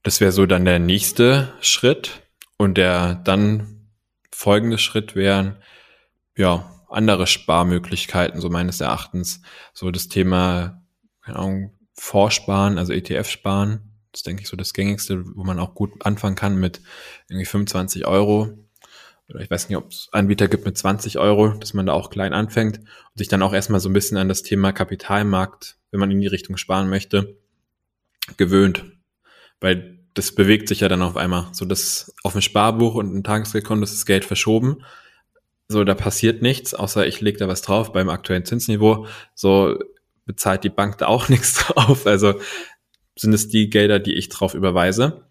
Das 0.02 0.20
wäre 0.20 0.32
so 0.32 0.46
dann 0.46 0.64
der 0.64 0.78
nächste 0.78 1.52
Schritt. 1.60 2.22
Und 2.58 2.78
der 2.78 3.16
dann 3.16 3.90
folgende 4.30 4.78
Schritt 4.78 5.14
wären, 5.14 5.56
ja, 6.36 6.70
andere 6.88 7.26
Sparmöglichkeiten, 7.26 8.40
so 8.40 8.48
meines 8.48 8.80
Erachtens. 8.80 9.42
So 9.74 9.90
das 9.90 10.08
Thema, 10.08 10.82
keine 11.22 11.38
Ahnung, 11.38 11.74
Vorsparen, 11.94 12.78
also 12.78 12.92
ETF-Sparen. 12.92 13.92
Das 14.12 14.22
denke 14.22 14.42
ich 14.42 14.48
so 14.48 14.56
das 14.56 14.72
gängigste, 14.72 15.24
wo 15.34 15.44
man 15.44 15.58
auch 15.58 15.74
gut 15.74 15.92
anfangen 16.04 16.36
kann 16.36 16.56
mit 16.56 16.80
irgendwie 17.28 17.46
25 17.46 18.06
Euro. 18.06 18.65
Oder 19.28 19.40
ich 19.40 19.50
weiß 19.50 19.68
nicht, 19.68 19.76
ob 19.76 19.90
es 19.90 20.08
Anbieter 20.12 20.48
gibt 20.48 20.64
mit 20.64 20.78
20 20.78 21.18
Euro, 21.18 21.48
dass 21.48 21.74
man 21.74 21.86
da 21.86 21.92
auch 21.92 22.10
klein 22.10 22.32
anfängt 22.32 22.78
und 22.78 23.16
sich 23.16 23.28
dann 23.28 23.42
auch 23.42 23.52
erstmal 23.52 23.80
so 23.80 23.88
ein 23.88 23.92
bisschen 23.92 24.18
an 24.18 24.28
das 24.28 24.42
Thema 24.42 24.72
Kapitalmarkt, 24.72 25.76
wenn 25.90 26.00
man 26.00 26.10
in 26.10 26.20
die 26.20 26.26
Richtung 26.26 26.56
sparen 26.56 26.88
möchte, 26.88 27.36
gewöhnt. 28.36 28.84
Weil 29.60 29.98
das 30.14 30.34
bewegt 30.34 30.68
sich 30.68 30.80
ja 30.80 30.88
dann 30.88 31.02
auf 31.02 31.16
einmal. 31.16 31.48
So 31.52 31.64
dass 31.64 32.14
auf 32.22 32.34
ein 32.34 32.42
Sparbuch 32.42 32.94
und 32.94 33.14
ein 33.14 33.24
Tagesgeldkonto 33.24 33.84
ist 33.84 33.94
das 33.94 34.06
Geld 34.06 34.24
verschoben 34.24 34.78
so, 35.68 35.82
da 35.82 35.94
passiert 35.94 36.42
nichts, 36.42 36.74
außer 36.74 37.06
ich 37.06 37.20
lege 37.20 37.38
da 37.38 37.48
was 37.48 37.62
drauf 37.62 37.92
beim 37.92 38.08
aktuellen 38.08 38.44
Zinsniveau. 38.44 39.06
So 39.34 39.78
bezahlt 40.24 40.64
die 40.64 40.70
Bank 40.70 40.98
da 40.98 41.06
auch 41.06 41.28
nichts 41.28 41.54
drauf. 41.54 42.06
Also 42.06 42.40
sind 43.16 43.32
es 43.32 43.48
die 43.48 43.70
Gelder, 43.70 43.98
die 43.98 44.14
ich 44.14 44.28
drauf 44.28 44.54
überweise. 44.54 45.24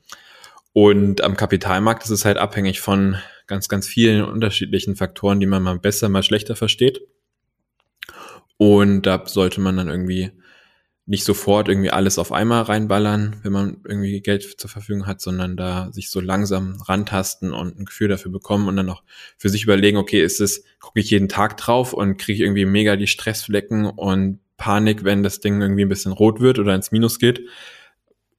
Und 0.73 1.21
am 1.21 1.37
Kapitalmarkt 1.37 2.03
ist 2.03 2.09
es 2.09 2.25
halt 2.25 2.37
abhängig 2.37 2.81
von 2.81 3.17
ganz, 3.47 3.69
ganz 3.69 3.87
vielen 3.87 4.23
unterschiedlichen 4.23 4.95
Faktoren, 4.95 5.39
die 5.39 5.45
man 5.45 5.63
mal 5.63 5.79
besser, 5.79 6.09
mal 6.09 6.23
schlechter 6.23 6.55
versteht. 6.55 7.01
Und 8.57 9.03
da 9.03 9.23
sollte 9.25 9.61
man 9.61 9.77
dann 9.77 9.89
irgendwie 9.89 10.31
nicht 11.07 11.23
sofort 11.23 11.69
irgendwie 11.69 11.91
alles 11.91 12.17
auf 12.17 12.31
einmal 12.31 12.63
reinballern, 12.63 13.39
wenn 13.43 13.51
man 13.51 13.77
irgendwie 13.85 14.21
Geld 14.21 14.59
zur 14.59 14.69
Verfügung 14.69 15.05
hat, 15.05 15.21
sondern 15.21 15.55
da 15.55 15.91
sich 15.91 16.09
so 16.09 16.19
langsam 16.19 16.81
rantasten 16.81 17.53
und 17.53 17.79
ein 17.79 17.85
Gefühl 17.85 18.07
dafür 18.07 18.31
bekommen 18.31 18.67
und 18.67 18.75
dann 18.75 18.89
auch 18.89 19.03
für 19.37 19.49
sich 19.49 19.63
überlegen, 19.63 19.97
okay, 19.97 20.23
ist 20.23 20.41
es, 20.41 20.63
gucke 20.79 20.99
ich 20.99 21.11
jeden 21.11 21.29
Tag 21.29 21.57
drauf 21.57 21.93
und 21.93 22.17
kriege 22.17 22.37
ich 22.37 22.41
irgendwie 22.41 22.65
mega 22.65 22.95
die 22.95 23.07
Stressflecken 23.07 23.85
und 23.85 24.39
Panik, 24.57 25.03
wenn 25.03 25.21
das 25.21 25.41
Ding 25.41 25.61
irgendwie 25.61 25.83
ein 25.83 25.89
bisschen 25.89 26.11
rot 26.11 26.39
wird 26.39 26.57
oder 26.57 26.73
ins 26.73 26.91
Minus 26.91 27.19
geht. 27.19 27.41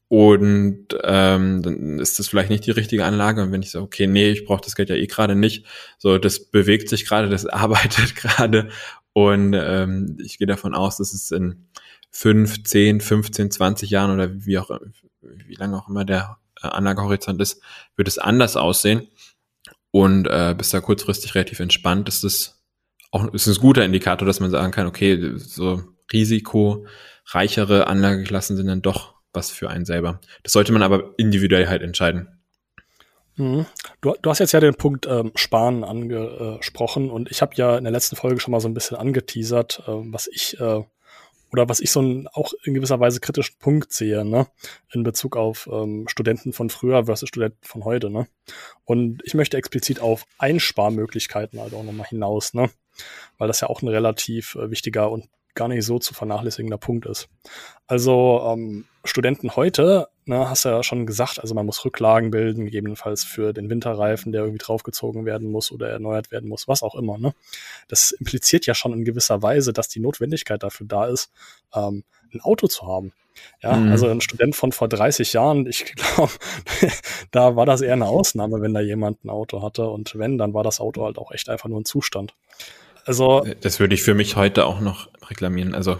Und 0.08 0.88
ähm, 1.02 1.62
dann 1.62 1.98
ist 1.98 2.18
das 2.18 2.28
vielleicht 2.28 2.50
nicht 2.50 2.66
die 2.66 2.70
richtige 2.70 3.04
Anlage. 3.04 3.42
Und 3.42 3.52
wenn 3.52 3.62
ich 3.62 3.72
so, 3.72 3.82
okay, 3.82 4.06
nee, 4.06 4.30
ich 4.30 4.44
brauche 4.44 4.62
das 4.62 4.76
Geld 4.76 4.88
ja 4.88 4.94
eh 4.94 5.06
gerade 5.06 5.34
nicht. 5.34 5.66
So, 5.98 6.18
das 6.18 6.50
bewegt 6.50 6.88
sich 6.88 7.06
gerade, 7.06 7.28
das 7.28 7.46
arbeitet 7.46 8.14
gerade. 8.14 8.68
Und 9.12 9.54
ähm, 9.54 10.18
ich 10.22 10.38
gehe 10.38 10.46
davon 10.46 10.74
aus, 10.74 10.98
dass 10.98 11.12
es 11.12 11.30
in 11.30 11.66
fünf, 12.10 12.62
zehn, 12.64 13.00
15, 13.00 13.50
20 13.50 13.90
Jahren 13.90 14.12
oder 14.12 14.44
wie 14.46 14.58
auch, 14.58 14.70
wie 15.20 15.54
lange 15.54 15.76
auch 15.76 15.88
immer 15.88 16.04
der 16.04 16.38
äh, 16.62 16.68
Anlagehorizont 16.68 17.40
ist, 17.40 17.60
wird 17.96 18.08
es 18.08 18.18
anders 18.18 18.56
aussehen. 18.56 19.08
Und 19.90 20.26
äh, 20.28 20.54
bis 20.56 20.70
da 20.70 20.80
kurzfristig 20.80 21.34
relativ 21.34 21.60
entspannt 21.60 22.08
ist 22.08 22.22
es 22.22 22.56
auch 23.10 23.32
ist 23.32 23.46
ein 23.46 23.54
guter 23.54 23.84
Indikator, 23.84 24.26
dass 24.26 24.40
man 24.40 24.50
sagen 24.50 24.72
kann, 24.72 24.86
okay, 24.86 25.32
so 25.36 25.82
risikoreichere 26.12 27.86
Anlageklassen 27.86 28.56
sind 28.56 28.66
dann 28.66 28.82
doch 28.82 29.15
was 29.36 29.50
für 29.50 29.70
einen 29.70 29.84
selber. 29.84 30.20
Das 30.42 30.52
sollte 30.52 30.72
man 30.72 30.82
aber 30.82 31.14
individuell 31.16 31.68
halt 31.68 31.82
entscheiden. 31.82 32.28
Mhm. 33.36 33.66
Du, 34.00 34.14
du, 34.20 34.30
hast 34.30 34.38
jetzt 34.38 34.52
ja 34.52 34.60
den 34.60 34.74
Punkt 34.74 35.06
ähm, 35.06 35.30
Sparen 35.34 35.84
angesprochen 35.84 37.10
und 37.10 37.30
ich 37.30 37.42
habe 37.42 37.54
ja 37.54 37.76
in 37.76 37.84
der 37.84 37.92
letzten 37.92 38.16
Folge 38.16 38.40
schon 38.40 38.52
mal 38.52 38.60
so 38.60 38.68
ein 38.68 38.74
bisschen 38.74 38.96
angeteasert, 38.96 39.82
äh, 39.86 39.92
was 39.92 40.26
ich 40.26 40.58
äh, 40.58 40.82
oder 41.52 41.68
was 41.68 41.80
ich 41.80 41.90
so 41.90 42.00
ein, 42.00 42.28
auch 42.28 42.52
in 42.64 42.74
gewisser 42.74 42.98
Weise 42.98 43.20
kritischen 43.20 43.56
Punkt 43.58 43.92
sehe, 43.92 44.24
ne, 44.24 44.46
in 44.92 45.02
Bezug 45.02 45.36
auf 45.36 45.68
ähm, 45.70 46.08
Studenten 46.08 46.52
von 46.52 46.70
früher 46.70 47.06
versus 47.06 47.28
Studenten 47.28 47.62
von 47.62 47.84
heute, 47.84 48.10
ne. 48.10 48.26
Und 48.84 49.22
ich 49.24 49.34
möchte 49.34 49.56
explizit 49.56 50.00
auf 50.00 50.24
Einsparmöglichkeiten 50.38 51.60
halt 51.60 51.74
auch 51.74 51.84
nochmal 51.84 52.08
hinaus, 52.08 52.54
ne, 52.54 52.70
weil 53.38 53.48
das 53.48 53.60
ja 53.60 53.68
auch 53.68 53.82
ein 53.82 53.88
relativ 53.88 54.54
äh, 54.56 54.70
wichtiger 54.70 55.10
und 55.10 55.28
gar 55.56 55.68
nicht 55.68 55.84
so 55.84 55.98
zu 55.98 56.14
vernachlässigender 56.14 56.78
Punkt 56.78 57.06
ist. 57.06 57.28
Also 57.88 58.40
ähm, 58.52 58.84
Studenten 59.04 59.56
heute, 59.56 60.08
ne, 60.24 60.48
hast 60.48 60.64
du 60.64 60.68
ja 60.68 60.82
schon 60.82 61.06
gesagt, 61.06 61.40
also 61.40 61.54
man 61.54 61.66
muss 61.66 61.84
Rücklagen 61.84 62.30
bilden, 62.30 62.64
gegebenenfalls 62.64 63.24
für 63.24 63.52
den 63.52 63.68
Winterreifen, 63.70 64.32
der 64.32 64.42
irgendwie 64.42 64.64
draufgezogen 64.64 65.24
werden 65.24 65.50
muss 65.50 65.72
oder 65.72 65.88
erneuert 65.88 66.30
werden 66.30 66.48
muss, 66.48 66.68
was 66.68 66.82
auch 66.82 66.94
immer. 66.94 67.18
Ne? 67.18 67.34
Das 67.88 68.12
impliziert 68.12 68.66
ja 68.66 68.74
schon 68.74 68.92
in 68.92 69.04
gewisser 69.04 69.42
Weise, 69.42 69.72
dass 69.72 69.88
die 69.88 70.00
Notwendigkeit 70.00 70.62
dafür 70.62 70.86
da 70.86 71.06
ist, 71.06 71.32
ähm, 71.74 72.04
ein 72.32 72.40
Auto 72.40 72.68
zu 72.68 72.86
haben. 72.86 73.12
Ja, 73.62 73.76
mhm. 73.76 73.90
also 73.90 74.08
ein 74.08 74.20
Student 74.20 74.56
von 74.56 74.72
vor 74.72 74.88
30 74.88 75.32
Jahren, 75.32 75.66
ich 75.66 75.94
glaube, 75.94 76.32
da 77.30 77.56
war 77.56 77.66
das 77.66 77.80
eher 77.80 77.92
eine 77.92 78.06
Ausnahme, 78.06 78.60
wenn 78.62 78.74
da 78.74 78.80
jemand 78.80 79.24
ein 79.24 79.30
Auto 79.30 79.62
hatte. 79.62 79.88
Und 79.88 80.18
wenn, 80.18 80.38
dann 80.38 80.54
war 80.54 80.62
das 80.62 80.80
Auto 80.80 81.04
halt 81.04 81.18
auch 81.18 81.32
echt 81.32 81.48
einfach 81.48 81.68
nur 81.68 81.80
ein 81.80 81.84
Zustand. 81.84 82.34
Also. 83.06 83.46
Das 83.60 83.80
würde 83.80 83.94
ich 83.94 84.02
für 84.02 84.14
mich 84.14 84.36
heute 84.36 84.66
auch 84.66 84.80
noch 84.80 85.08
reklamieren. 85.30 85.74
Also. 85.74 85.98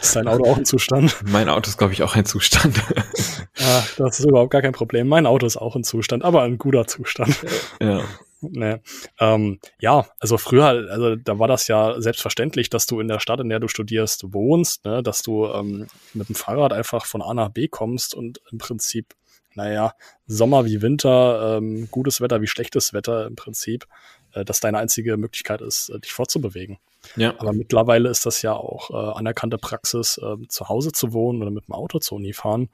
ist 0.00 0.16
dein 0.16 0.28
Auto 0.28 0.44
auch 0.50 0.56
ein 0.56 0.64
Zustand? 0.64 1.14
Mein 1.26 1.48
Auto 1.48 1.68
ist, 1.68 1.76
glaube 1.76 1.92
ich, 1.92 2.02
auch 2.02 2.16
ein 2.16 2.24
Zustand. 2.24 2.80
ah, 3.60 3.82
das 3.96 4.20
ist 4.20 4.26
überhaupt 4.26 4.50
gar 4.50 4.62
kein 4.62 4.72
Problem. 4.72 5.08
Mein 5.08 5.26
Auto 5.26 5.46
ist 5.46 5.56
auch 5.56 5.76
ein 5.76 5.84
Zustand, 5.84 6.24
aber 6.24 6.42
ein 6.42 6.58
guter 6.58 6.86
Zustand. 6.86 7.36
Ja. 7.80 8.02
Nee. 8.40 8.76
Ähm, 9.18 9.58
ja, 9.80 10.06
also 10.20 10.38
früher, 10.38 10.66
also 10.66 11.16
da 11.16 11.40
war 11.40 11.48
das 11.48 11.66
ja 11.66 12.00
selbstverständlich, 12.00 12.70
dass 12.70 12.86
du 12.86 13.00
in 13.00 13.08
der 13.08 13.18
Stadt, 13.18 13.40
in 13.40 13.48
der 13.48 13.58
du 13.58 13.66
studierst, 13.66 14.32
wohnst, 14.32 14.84
ne, 14.84 15.02
dass 15.02 15.22
du 15.22 15.46
ähm, 15.46 15.88
mit 16.14 16.28
dem 16.28 16.36
Fahrrad 16.36 16.72
einfach 16.72 17.04
von 17.04 17.20
A 17.20 17.34
nach 17.34 17.48
B 17.48 17.66
kommst 17.66 18.14
und 18.14 18.40
im 18.52 18.58
Prinzip, 18.58 19.14
naja, 19.54 19.92
Sommer 20.28 20.66
wie 20.66 20.82
Winter, 20.82 21.56
ähm, 21.56 21.88
gutes 21.90 22.20
Wetter 22.20 22.40
wie 22.40 22.46
schlechtes 22.46 22.92
Wetter 22.92 23.26
im 23.26 23.34
Prinzip, 23.34 23.86
äh, 24.32 24.44
dass 24.44 24.60
deine 24.60 24.78
einzige 24.78 25.16
Möglichkeit 25.16 25.60
ist, 25.60 25.90
äh, 25.90 26.00
dich 26.00 26.12
fortzubewegen. 26.12 26.78
Ja. 27.16 27.34
Aber 27.38 27.52
mittlerweile 27.52 28.08
ist 28.08 28.26
das 28.26 28.42
ja 28.42 28.54
auch 28.54 28.90
äh, 28.90 29.18
anerkannte 29.18 29.58
Praxis, 29.58 30.18
äh, 30.18 30.36
zu 30.48 30.68
Hause 30.68 30.92
zu 30.92 31.12
wohnen 31.12 31.42
oder 31.42 31.50
mit 31.50 31.68
dem 31.68 31.74
Auto 31.74 31.98
zur 31.98 32.16
Uni 32.16 32.32
fahren. 32.32 32.70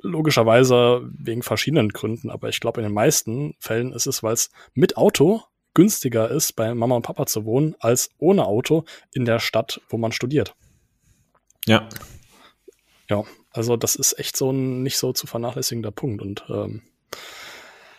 Logischerweise 0.00 1.08
wegen 1.12 1.42
verschiedenen 1.42 1.90
Gründen, 1.90 2.30
aber 2.30 2.48
ich 2.48 2.60
glaube, 2.60 2.80
in 2.80 2.86
den 2.88 2.94
meisten 2.94 3.54
Fällen 3.60 3.92
ist 3.92 4.06
es, 4.06 4.22
weil 4.22 4.34
es 4.34 4.50
mit 4.74 4.96
Auto 4.96 5.42
günstiger 5.74 6.30
ist, 6.30 6.54
bei 6.54 6.74
Mama 6.74 6.96
und 6.96 7.02
Papa 7.02 7.26
zu 7.26 7.44
wohnen, 7.44 7.74
als 7.78 8.10
ohne 8.18 8.44
Auto 8.44 8.84
in 9.12 9.24
der 9.24 9.38
Stadt, 9.38 9.80
wo 9.88 9.96
man 9.96 10.12
studiert. 10.12 10.54
Ja. 11.66 11.88
Ja, 13.08 13.24
also 13.50 13.76
das 13.76 13.94
ist 13.94 14.18
echt 14.18 14.36
so 14.36 14.50
ein 14.50 14.82
nicht 14.82 14.98
so 14.98 15.12
zu 15.12 15.26
vernachlässigender 15.26 15.90
Punkt. 15.90 16.22
Und 16.22 16.44
ähm, 16.48 16.82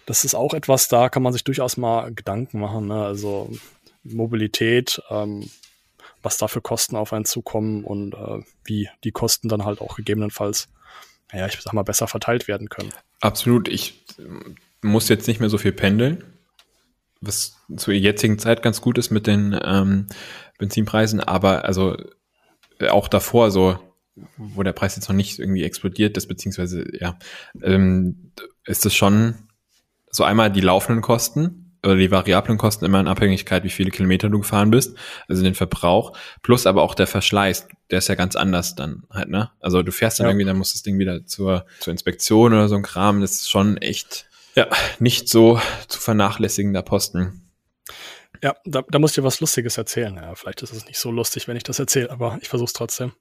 das 0.06 0.26
ist 0.26 0.36
auch 0.36 0.54
etwas, 0.54 0.88
da 0.88 1.10
kann 1.10 1.24
man 1.24 1.34
sich 1.34 1.44
durchaus 1.44 1.78
mal 1.78 2.14
Gedanken 2.14 2.60
machen. 2.60 2.88
Ne? 2.88 3.04
Also 3.04 3.52
Mobilität, 4.04 5.02
ähm, 5.10 5.50
was 6.22 6.38
da 6.38 6.48
für 6.48 6.62
Kosten 6.62 6.96
auf 6.96 7.14
einen 7.14 7.26
zukommen 7.26 7.84
und 7.84 8.14
äh, 8.14 8.44
wie 8.66 8.90
die 9.04 9.12
Kosten 9.12 9.50
dann 9.50 9.66
halt 9.66 9.82
auch 9.82 9.96
gegebenenfalls, 9.96 10.70
naja, 11.32 11.48
ich 11.48 11.60
sag 11.60 11.74
mal, 11.74 11.84
besser 11.84 12.08
verteilt 12.08 12.48
werden 12.48 12.70
können. 12.70 12.92
Absolut. 13.22 13.68
Ich 13.68 14.06
muss 14.82 15.10
jetzt 15.10 15.28
nicht 15.28 15.40
mehr 15.40 15.50
so 15.50 15.58
viel 15.58 15.72
pendeln, 15.72 16.24
was 17.22 17.58
zur 17.76 17.94
jetzigen 17.94 18.40
Zeit 18.40 18.62
ganz 18.62 18.82
gut 18.82 18.98
ist 18.98 19.10
mit 19.10 19.28
den 19.28 19.58
ähm, 19.64 20.08
Benzinpreisen, 20.58 21.20
aber 21.20 21.66
also 21.66 21.98
auch 22.90 23.08
davor 23.08 23.52
so, 23.52 23.80
wo 24.38 24.64
der 24.64 24.74
Preis 24.74 24.96
jetzt 24.96 25.08
noch 25.08 25.16
nicht 25.16 25.40
irgendwie 25.40 25.64
explodiert 25.64 26.18
ist, 26.18 26.28
beziehungsweise 26.28 26.86
ja, 27.00 27.18
ähm, 27.62 28.32
ist 28.66 28.86
es 28.86 28.94
schon 28.94 29.36
so 30.14 30.24
einmal 30.24 30.50
die 30.52 30.62
laufenden 30.62 31.02
Kosten, 31.02 31.64
oder 31.84 31.98
die 31.98 32.12
variablen 32.12 32.58
Kosten 32.58 32.86
immer 32.86 33.00
in 33.00 33.08
Abhängigkeit, 33.08 33.64
wie 33.64 33.70
viele 33.70 33.92
Kilometer 33.92 34.30
du 34.30 34.40
gefahren 34.40 34.72
bist, 34.72 34.96
also 35.28 35.44
den 35.44 35.54
Verbrauch, 35.54 36.18
plus 36.42 36.66
aber 36.66 36.82
auch 36.82 36.96
der 36.96 37.08
Verschleiß, 37.08 37.68
der 37.92 37.98
ist 37.98 38.08
ja 38.08 38.16
ganz 38.16 38.36
anders 38.36 38.76
dann 38.76 39.04
halt, 39.12 39.30
ne? 39.30 39.52
Also 39.60 39.84
du 39.84 39.92
fährst 39.92 40.20
dann 40.20 40.26
ja. 40.26 40.32
irgendwie, 40.32 40.46
dann 40.46 40.58
muss 40.58 40.72
das 40.72 40.84
Ding 40.84 40.98
wieder 40.98 41.26
zur, 41.26 41.66
zur 41.80 41.92
Inspektion 41.92 42.54
oder 42.54 42.70
so 42.70 42.76
ein 42.76 42.84
Kram, 42.84 43.20
das 43.20 43.34
ist 43.34 43.50
schon 43.50 43.78
echt, 43.78 44.26
ja, 44.56 44.68
nicht 45.00 45.28
so 45.28 45.60
zu 45.88 46.00
vernachlässigender 46.00 46.84
Posten. 46.84 47.43
Ja, 48.44 48.58
da, 48.66 48.82
da 48.82 49.00
muss 49.00 49.12
ich 49.12 49.16
dir 49.16 49.24
was 49.24 49.40
Lustiges 49.40 49.78
erzählen. 49.78 50.16
Ja, 50.18 50.36
vielleicht 50.36 50.62
ist 50.64 50.74
es 50.74 50.86
nicht 50.86 51.00
so 51.00 51.12
lustig, 51.12 51.48
wenn 51.48 51.56
ich 51.56 51.64
das 51.64 51.80
erzähle, 51.80 52.12
aber 52.12 52.38
ich 52.42 52.50
versuche 52.50 52.66
es 52.66 52.74
trotzdem. 52.74 53.14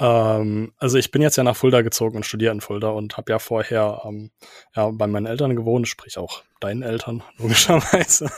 Ähm, 0.00 0.72
also 0.78 0.96
ich 0.96 1.10
bin 1.10 1.20
jetzt 1.20 1.36
ja 1.36 1.44
nach 1.44 1.54
Fulda 1.54 1.82
gezogen 1.82 2.16
und 2.16 2.24
studiere 2.24 2.50
in 2.50 2.62
Fulda 2.62 2.88
und 2.88 3.18
habe 3.18 3.30
ja 3.30 3.38
vorher 3.38 4.00
ähm, 4.06 4.30
ja, 4.74 4.88
bei 4.88 5.06
meinen 5.06 5.26
Eltern 5.26 5.54
gewohnt, 5.54 5.86
sprich 5.86 6.16
auch 6.16 6.44
deinen 6.60 6.80
Eltern, 6.80 7.22
logischerweise. 7.36 8.30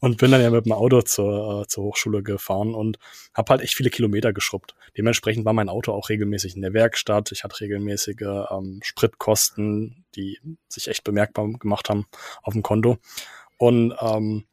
Und 0.00 0.16
bin 0.16 0.32
dann 0.32 0.42
ja 0.42 0.50
mit 0.50 0.64
dem 0.64 0.72
Auto 0.72 1.02
zur, 1.02 1.62
äh, 1.62 1.68
zur 1.68 1.84
Hochschule 1.84 2.24
gefahren 2.24 2.74
und 2.74 2.98
habe 3.32 3.50
halt 3.50 3.62
echt 3.62 3.76
viele 3.76 3.90
Kilometer 3.90 4.32
geschrubbt. 4.32 4.74
Dementsprechend 4.98 5.44
war 5.44 5.52
mein 5.52 5.68
Auto 5.68 5.92
auch 5.92 6.08
regelmäßig 6.08 6.56
in 6.56 6.62
der 6.62 6.74
Werkstatt. 6.74 7.30
Ich 7.30 7.44
hatte 7.44 7.60
regelmäßige 7.60 8.48
ähm, 8.50 8.80
Spritkosten, 8.82 10.04
die 10.16 10.40
sich 10.66 10.88
echt 10.88 11.04
bemerkbar 11.04 11.46
gemacht 11.60 11.88
haben 11.90 12.06
auf 12.42 12.54
dem 12.54 12.64
Konto. 12.64 12.98
Und 13.56 13.94
ähm, 14.00 14.46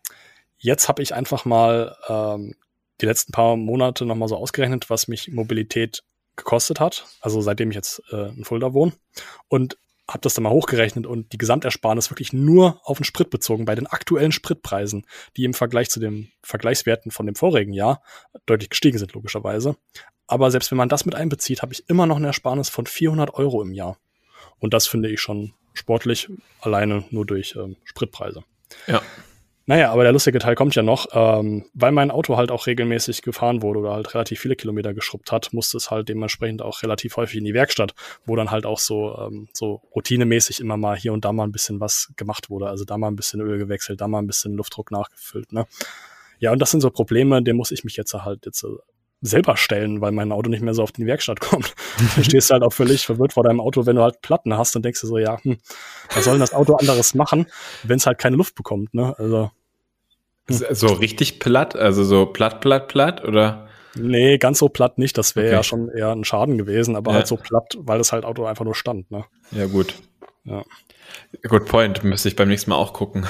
Jetzt 0.63 0.87
habe 0.87 1.01
ich 1.01 1.13
einfach 1.15 1.43
mal 1.43 1.97
ähm, 2.07 2.55
die 3.01 3.07
letzten 3.07 3.31
paar 3.31 3.57
Monate 3.57 4.05
nochmal 4.05 4.27
so 4.27 4.37
ausgerechnet, 4.37 4.89
was 4.91 5.07
mich 5.07 5.29
Mobilität 5.31 6.03
gekostet 6.35 6.79
hat. 6.79 7.05
Also 7.19 7.41
seitdem 7.41 7.71
ich 7.71 7.75
jetzt 7.75 8.01
äh, 8.11 8.29
in 8.29 8.45
Fulda 8.45 8.73
wohne. 8.73 8.93
Und 9.47 9.77
habe 10.07 10.21
das 10.21 10.35
dann 10.35 10.43
mal 10.43 10.51
hochgerechnet 10.51 11.07
und 11.07 11.31
die 11.33 11.37
Gesamtersparnis 11.37 12.11
wirklich 12.11 12.31
nur 12.31 12.79
auf 12.83 12.97
den 12.97 13.05
Sprit 13.05 13.29
bezogen 13.29 13.65
bei 13.65 13.75
den 13.75 13.87
aktuellen 13.87 14.31
Spritpreisen, 14.31 15.05
die 15.37 15.45
im 15.45 15.53
Vergleich 15.53 15.89
zu 15.89 15.99
den 15.99 16.31
Vergleichswerten 16.43 17.11
von 17.11 17.25
dem 17.25 17.35
vorigen 17.35 17.73
Jahr 17.73 18.03
deutlich 18.45 18.69
gestiegen 18.69 18.97
sind, 18.97 19.13
logischerweise. 19.13 19.77
Aber 20.27 20.51
selbst 20.51 20.69
wenn 20.71 20.77
man 20.77 20.89
das 20.89 21.05
mit 21.05 21.15
einbezieht, 21.15 21.61
habe 21.61 21.73
ich 21.73 21.89
immer 21.89 22.05
noch 22.05 22.17
eine 22.17 22.27
Ersparnis 22.27 22.69
von 22.69 22.85
400 22.85 23.33
Euro 23.33 23.61
im 23.61 23.73
Jahr. 23.73 23.97
Und 24.59 24.73
das 24.73 24.87
finde 24.87 25.09
ich 25.09 25.21
schon 25.21 25.53
sportlich, 25.73 26.29
alleine 26.59 27.05
nur 27.09 27.25
durch 27.25 27.55
ähm, 27.55 27.77
Spritpreise. 27.83 28.43
Ja. 28.87 29.01
Naja, 29.71 29.89
aber 29.93 30.03
der 30.03 30.11
lustige 30.11 30.37
Teil 30.39 30.55
kommt 30.55 30.75
ja 30.75 30.83
noch. 30.83 31.07
Ähm, 31.13 31.63
weil 31.73 31.93
mein 31.93 32.11
Auto 32.11 32.35
halt 32.35 32.51
auch 32.51 32.67
regelmäßig 32.67 33.21
gefahren 33.21 33.61
wurde 33.61 33.79
oder 33.79 33.93
halt 33.93 34.13
relativ 34.13 34.41
viele 34.41 34.57
Kilometer 34.57 34.93
geschrubbt 34.93 35.31
hat, 35.31 35.53
musste 35.53 35.77
es 35.77 35.89
halt 35.89 36.09
dementsprechend 36.09 36.61
auch 36.61 36.83
relativ 36.83 37.15
häufig 37.15 37.37
in 37.37 37.45
die 37.45 37.53
Werkstatt, 37.53 37.93
wo 38.25 38.35
dann 38.35 38.51
halt 38.51 38.65
auch 38.65 38.79
so, 38.79 39.17
ähm, 39.17 39.47
so 39.53 39.81
routinemäßig 39.95 40.59
immer 40.59 40.75
mal 40.75 40.97
hier 40.97 41.13
und 41.13 41.23
da 41.23 41.31
mal 41.31 41.45
ein 41.45 41.53
bisschen 41.53 41.79
was 41.79 42.11
gemacht 42.17 42.49
wurde. 42.49 42.67
Also 42.67 42.83
da 42.83 42.97
mal 42.97 43.07
ein 43.07 43.15
bisschen 43.15 43.39
Öl 43.39 43.59
gewechselt, 43.59 44.01
da 44.01 44.09
mal 44.09 44.17
ein 44.17 44.27
bisschen 44.27 44.57
Luftdruck 44.57 44.91
nachgefüllt. 44.91 45.53
Ne? 45.53 45.65
Ja, 46.39 46.51
und 46.51 46.61
das 46.61 46.71
sind 46.71 46.81
so 46.81 46.89
Probleme, 46.89 47.41
dem 47.41 47.55
muss 47.55 47.71
ich 47.71 47.85
mich 47.85 47.95
jetzt 47.95 48.13
halt 48.13 48.45
jetzt 48.45 48.65
äh, 48.65 48.75
selber 49.21 49.55
stellen, 49.55 50.01
weil 50.01 50.11
mein 50.11 50.33
Auto 50.33 50.49
nicht 50.49 50.63
mehr 50.63 50.73
so 50.73 50.83
auf 50.83 50.91
die 50.91 51.05
Werkstatt 51.05 51.39
kommt. 51.39 51.75
du 52.17 52.23
stehst 52.25 52.49
halt 52.49 52.63
auch 52.63 52.73
völlig 52.73 53.05
verwirrt 53.05 53.31
vor 53.31 53.43
deinem 53.43 53.61
Auto, 53.61 53.85
wenn 53.85 53.95
du 53.95 54.01
halt 54.01 54.21
Platten 54.21 54.57
hast 54.57 54.75
und 54.75 54.83
denkst 54.83 54.99
du 54.99 55.07
so, 55.07 55.17
ja, 55.17 55.41
hm, 55.41 55.59
was 56.13 56.25
soll 56.25 56.33
denn 56.33 56.41
das 56.41 56.53
Auto 56.53 56.75
anderes 56.75 57.13
machen, 57.13 57.45
wenn 57.83 57.99
es 57.99 58.05
halt 58.05 58.17
keine 58.17 58.35
Luft 58.35 58.55
bekommt, 58.55 58.93
ne? 58.93 59.17
Also. 59.17 59.49
So 60.47 60.87
richtig 60.87 61.39
platt, 61.39 61.75
also 61.75 62.03
so 62.03 62.25
platt, 62.25 62.61
platt, 62.61 62.87
platt, 62.87 63.23
oder? 63.23 63.67
Nee, 63.95 64.37
ganz 64.37 64.59
so 64.59 64.69
platt 64.69 64.97
nicht, 64.97 65.17
das 65.17 65.35
wäre 65.35 65.47
okay. 65.47 65.55
ja 65.55 65.63
schon 65.63 65.89
eher 65.89 66.11
ein 66.11 66.23
Schaden 66.23 66.57
gewesen, 66.57 66.95
aber 66.95 67.11
ja. 67.11 67.17
halt 67.17 67.27
so 67.27 67.37
platt, 67.37 67.77
weil 67.77 67.97
das 67.97 68.11
halt 68.11 68.25
Auto 68.25 68.45
einfach 68.45 68.65
nur 68.65 68.75
stand, 68.75 69.11
ne? 69.11 69.25
Ja, 69.51 69.67
gut. 69.67 69.95
Ja. 70.43 70.63
Good 71.47 71.65
point, 71.65 72.03
müsste 72.03 72.29
ich 72.29 72.35
beim 72.35 72.47
nächsten 72.47 72.69
Mal 72.69 72.77
auch 72.77 72.93
gucken. 72.93 73.25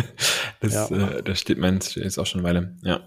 das, 0.60 0.90
ja. 0.90 1.08
äh, 1.16 1.22
da 1.22 1.34
steht 1.34 1.58
meins 1.58 1.94
jetzt 1.96 2.18
auch 2.18 2.26
schon 2.26 2.40
eine 2.40 2.48
Weile, 2.48 2.76
ja. 2.82 3.00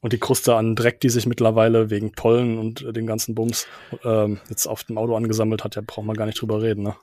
Und 0.00 0.12
die 0.12 0.18
Kruste 0.18 0.56
an 0.56 0.74
Dreck, 0.74 1.00
die 1.00 1.10
sich 1.10 1.26
mittlerweile 1.26 1.88
wegen 1.88 2.12
Pollen 2.12 2.58
und 2.58 2.82
äh, 2.82 2.92
den 2.92 3.06
ganzen 3.06 3.34
Bums 3.34 3.66
ähm, 4.04 4.40
jetzt 4.50 4.66
auf 4.66 4.84
dem 4.84 4.98
Auto 4.98 5.16
angesammelt 5.16 5.64
hat, 5.64 5.76
ja, 5.76 5.82
braucht 5.86 6.06
man 6.06 6.16
gar 6.16 6.26
nicht 6.26 6.40
drüber 6.40 6.60
reden, 6.60 6.82
ne? 6.82 6.96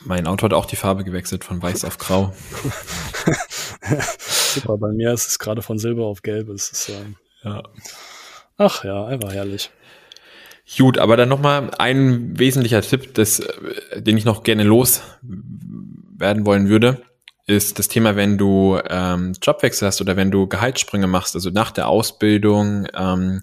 Mein 0.00 0.26
Auto 0.26 0.44
hat 0.44 0.52
auch 0.52 0.66
die 0.66 0.76
Farbe 0.76 1.04
gewechselt 1.04 1.44
von 1.44 1.60
weiß 1.62 1.84
auf 1.84 1.98
grau. 1.98 2.32
Super, 4.60 4.78
bei 4.78 4.92
mir 4.92 5.12
ist 5.12 5.28
es 5.28 5.38
gerade 5.38 5.62
von 5.62 5.78
Silber 5.78 6.04
auf 6.04 6.22
Gelb. 6.22 6.48
Es 6.48 6.70
ist, 6.70 6.88
ähm, 6.88 7.16
ja. 7.42 7.62
Ach 8.56 8.84
ja, 8.84 9.06
einfach 9.06 9.32
herrlich. 9.32 9.70
Gut, 10.76 10.98
aber 10.98 11.16
dann 11.16 11.28
nochmal 11.28 11.70
ein 11.78 12.38
wesentlicher 12.38 12.82
Tipp, 12.82 13.14
das, 13.14 13.40
äh, 13.40 14.02
den 14.02 14.16
ich 14.16 14.24
noch 14.24 14.42
gerne 14.42 14.64
loswerden 14.64 16.44
wollen 16.44 16.68
würde 16.68 17.02
ist 17.46 17.78
das 17.78 17.88
Thema, 17.88 18.16
wenn 18.16 18.38
du 18.38 18.80
ähm, 18.88 19.34
Jobwechsel 19.40 19.86
hast 19.86 20.00
oder 20.00 20.16
wenn 20.16 20.32
du 20.32 20.48
Gehaltssprünge 20.48 21.06
machst, 21.06 21.36
also 21.36 21.50
nach 21.50 21.70
der 21.70 21.86
Ausbildung 21.88 22.88
ähm, 22.92 23.40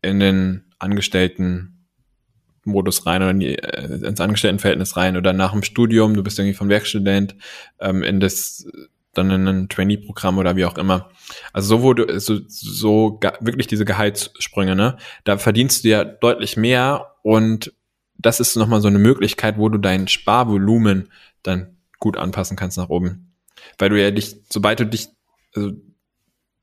in 0.00 0.20
den 0.20 0.62
Angestelltenmodus 0.78 3.06
rein 3.06 3.22
oder 3.22 3.32
in 3.32 3.40
die, 3.40 3.58
äh, 3.58 4.06
ins 4.06 4.20
Angestelltenverhältnis 4.20 4.96
rein 4.96 5.16
oder 5.16 5.32
nach 5.32 5.50
dem 5.52 5.64
Studium, 5.64 6.14
du 6.14 6.22
bist 6.22 6.38
irgendwie 6.38 6.54
vom 6.54 6.68
Werkstudent 6.68 7.34
ähm, 7.80 8.04
in 8.04 8.20
das 8.20 8.68
dann 9.14 9.30
in 9.30 9.46
ein 9.48 9.68
Trainee-Programm 9.68 10.38
oder 10.38 10.56
wie 10.56 10.64
auch 10.64 10.78
immer. 10.78 11.10
Also 11.52 11.76
so 11.76 11.82
wurde 11.82 12.20
so, 12.20 12.38
so 12.46 13.18
wirklich 13.40 13.66
diese 13.66 13.84
Gehaltssprünge, 13.84 14.76
ne? 14.76 14.98
Da 15.24 15.38
verdienst 15.38 15.84
du 15.84 15.88
ja 15.88 16.04
deutlich 16.04 16.56
mehr 16.56 17.14
und 17.22 17.72
das 18.18 18.40
ist 18.40 18.56
nochmal 18.56 18.80
so 18.80 18.88
eine 18.88 18.98
Möglichkeit, 18.98 19.58
wo 19.58 19.68
du 19.68 19.78
dein 19.78 20.06
Sparvolumen 20.06 21.10
dann 21.42 21.76
gut 21.98 22.16
anpassen 22.16 22.56
kannst 22.56 22.76
nach 22.76 22.88
oben. 22.88 23.32
Weil 23.78 23.88
du 23.88 24.00
ja 24.00 24.10
dich, 24.10 24.36
sobald 24.48 24.80
du 24.80 24.86
dich, 24.86 25.08
also 25.54 25.72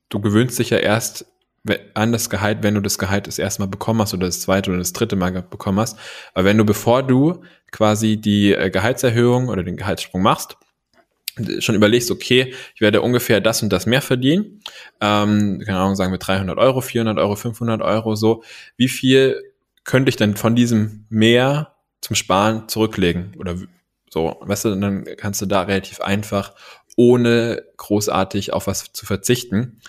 du 0.10 0.22
gewöhnst 0.22 0.60
dich 0.60 0.70
ja 0.70 0.78
erst 0.78 1.26
an 1.96 2.12
das 2.12 2.30
Gehalt, 2.30 2.64
wenn 2.64 2.76
du 2.76 2.82
das 2.82 2.98
Gehalt 2.98 3.28
das 3.28 3.40
erste 3.40 3.62
Mal 3.62 3.68
bekommen 3.68 4.02
hast 4.02 4.14
oder 4.14 4.26
das 4.26 4.40
zweite 4.42 4.70
oder 4.70 4.80
das 4.80 4.94
dritte 4.94 5.16
Mal 5.16 5.32
bekommen 5.32 5.80
hast. 5.80 5.98
Aber 6.34 6.46
wenn 6.46 6.58
du, 6.58 6.64
bevor 6.64 7.04
du 7.04 7.42
quasi 7.72 8.18
die 8.18 8.54
äh, 8.54 8.70
Gehaltserhöhung 8.70 9.50
oder 9.50 9.64
den 9.64 9.76
Gehaltssprung 9.76 10.22
machst, 10.22 10.58
schon 11.60 11.76
überlegst, 11.76 12.12
okay, 12.12 12.54
ich 12.76 12.82
werde 12.82 13.02
ungefähr 13.02 13.42
das 13.42 13.64
und 13.64 13.72
das 13.72 13.86
mehr 13.86 14.02
verdienen, 14.02 14.62
ähm, 15.02 15.62
keine 15.66 15.80
Ahnung, 15.80 15.96
sagen 15.96 16.12
wir 16.12 16.20
300 16.20 16.58
Euro, 16.58 16.82
400 16.82 17.18
Euro, 17.18 17.36
500 17.36 17.82
Euro, 17.82 18.16
so, 18.16 18.44
wie 18.76 18.88
viel 18.88 19.42
könnte 19.84 20.10
ich 20.10 20.16
denn 20.16 20.36
von 20.36 20.56
diesem 20.56 21.06
mehr 21.10 21.76
zum 22.02 22.16
Sparen 22.16 22.68
zurücklegen? 22.68 23.34
Oder 23.38 23.56
so, 24.10 24.38
weißt 24.42 24.66
du, 24.66 24.76
dann 24.76 25.06
kannst 25.18 25.42
du 25.42 25.46
da 25.46 25.62
relativ 25.64 26.02
einfach, 26.02 26.54
ohne 26.96 27.64
großartig 27.78 28.54
auf 28.54 28.68
was 28.68 28.92
zu 28.92 29.06
verzichten, 29.06 29.80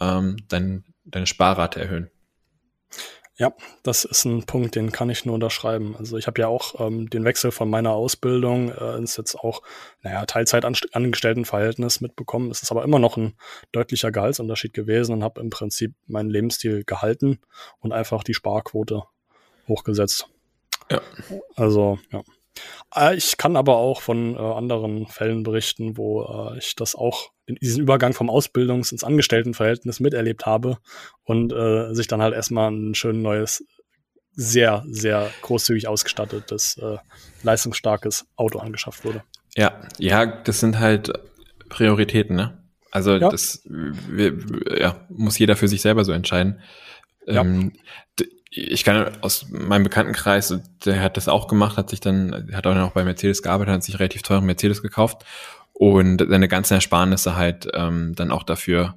ähm, 0.00 0.36
dein, 0.48 0.84
deine 1.04 1.26
Sparrate 1.26 1.80
erhöhen. 1.80 2.10
Ja, 3.38 3.54
das 3.84 4.04
ist 4.04 4.24
ein 4.24 4.46
Punkt, 4.46 4.74
den 4.74 4.90
kann 4.90 5.10
ich 5.10 5.24
nur 5.24 5.36
unterschreiben. 5.36 5.94
Also 5.96 6.16
ich 6.16 6.26
habe 6.26 6.40
ja 6.40 6.48
auch 6.48 6.80
ähm, 6.80 7.08
den 7.08 7.24
Wechsel 7.24 7.52
von 7.52 7.70
meiner 7.70 7.92
Ausbildung 7.92 8.72
äh, 8.72 8.96
ins 8.96 9.16
jetzt 9.16 9.36
auch, 9.36 9.62
naja, 10.02 10.26
Teilzeitangestelltenverhältnis 10.26 12.00
mitbekommen. 12.00 12.50
Es 12.50 12.62
ist 12.62 12.72
aber 12.72 12.82
immer 12.82 12.98
noch 12.98 13.16
ein 13.16 13.34
deutlicher 13.70 14.10
Gehaltsunterschied 14.10 14.74
gewesen 14.74 15.12
und 15.12 15.22
habe 15.22 15.40
im 15.40 15.50
Prinzip 15.50 15.94
meinen 16.08 16.30
Lebensstil 16.30 16.82
gehalten 16.82 17.38
und 17.78 17.92
einfach 17.92 18.24
die 18.24 18.34
Sparquote 18.34 19.04
hochgesetzt. 19.68 20.28
Ja. 20.90 21.00
Also, 21.54 22.00
ja. 22.10 22.22
Äh, 22.92 23.16
ich 23.16 23.36
kann 23.36 23.54
aber 23.54 23.76
auch 23.76 24.00
von 24.00 24.34
äh, 24.34 24.38
anderen 24.38 25.06
Fällen 25.06 25.44
berichten, 25.44 25.96
wo 25.96 26.24
äh, 26.24 26.58
ich 26.58 26.74
das 26.74 26.96
auch 26.96 27.30
diesen 27.60 27.82
Übergang 27.82 28.12
vom 28.12 28.30
Ausbildungs- 28.30 28.92
ins 28.92 29.04
Angestelltenverhältnis 29.04 30.00
miterlebt 30.00 30.46
habe 30.46 30.78
und 31.24 31.52
äh, 31.52 31.94
sich 31.94 32.06
dann 32.06 32.22
halt 32.22 32.34
erstmal 32.34 32.70
ein 32.70 32.94
schön 32.94 33.22
neues, 33.22 33.64
sehr, 34.32 34.84
sehr 34.88 35.30
großzügig 35.42 35.88
ausgestattetes, 35.88 36.78
äh, 36.78 36.98
leistungsstarkes 37.42 38.26
Auto 38.36 38.58
angeschafft 38.58 39.04
wurde. 39.04 39.22
Ja, 39.56 39.80
ja, 39.98 40.26
das 40.26 40.60
sind 40.60 40.78
halt 40.78 41.12
Prioritäten, 41.68 42.36
ne? 42.36 42.62
Also 42.90 43.16
ja. 43.16 43.28
das 43.28 43.62
wir, 43.64 44.38
ja, 44.78 45.06
muss 45.08 45.38
jeder 45.38 45.56
für 45.56 45.68
sich 45.68 45.82
selber 45.82 46.04
so 46.04 46.12
entscheiden. 46.12 46.60
Ja. 47.26 47.42
Ähm, 47.42 47.72
ich 48.50 48.82
kann 48.84 49.20
aus 49.20 49.46
meinem 49.50 49.82
Bekanntenkreis, 49.82 50.58
der 50.84 51.02
hat 51.02 51.16
das 51.16 51.28
auch 51.28 51.48
gemacht, 51.48 51.76
hat 51.76 51.90
sich 51.90 52.00
dann, 52.00 52.50
hat 52.54 52.66
auch 52.66 52.74
noch 52.74 52.92
bei 52.92 53.04
Mercedes 53.04 53.42
gearbeitet, 53.42 53.74
hat 53.74 53.82
sich 53.82 53.98
relativ 53.98 54.22
teuren 54.22 54.46
Mercedes 54.46 54.82
gekauft 54.82 55.24
und 55.78 56.26
seine 56.28 56.48
ganzen 56.48 56.74
Ersparnisse 56.74 57.36
halt 57.36 57.68
ähm, 57.72 58.14
dann 58.16 58.30
auch 58.30 58.42
dafür 58.42 58.94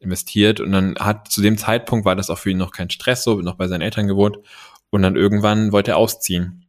investiert 0.00 0.60
und 0.60 0.72
dann 0.72 0.96
hat 0.98 1.28
zu 1.28 1.40
dem 1.42 1.58
Zeitpunkt 1.58 2.04
war 2.04 2.16
das 2.16 2.30
auch 2.30 2.38
für 2.38 2.50
ihn 2.50 2.58
noch 2.58 2.72
kein 2.72 2.90
Stress, 2.90 3.22
so 3.22 3.40
noch 3.40 3.54
bei 3.54 3.68
seinen 3.68 3.82
Eltern 3.82 4.08
gewohnt 4.08 4.38
und 4.90 5.02
dann 5.02 5.16
irgendwann 5.16 5.72
wollte 5.72 5.92
er 5.92 5.96
ausziehen. 5.98 6.66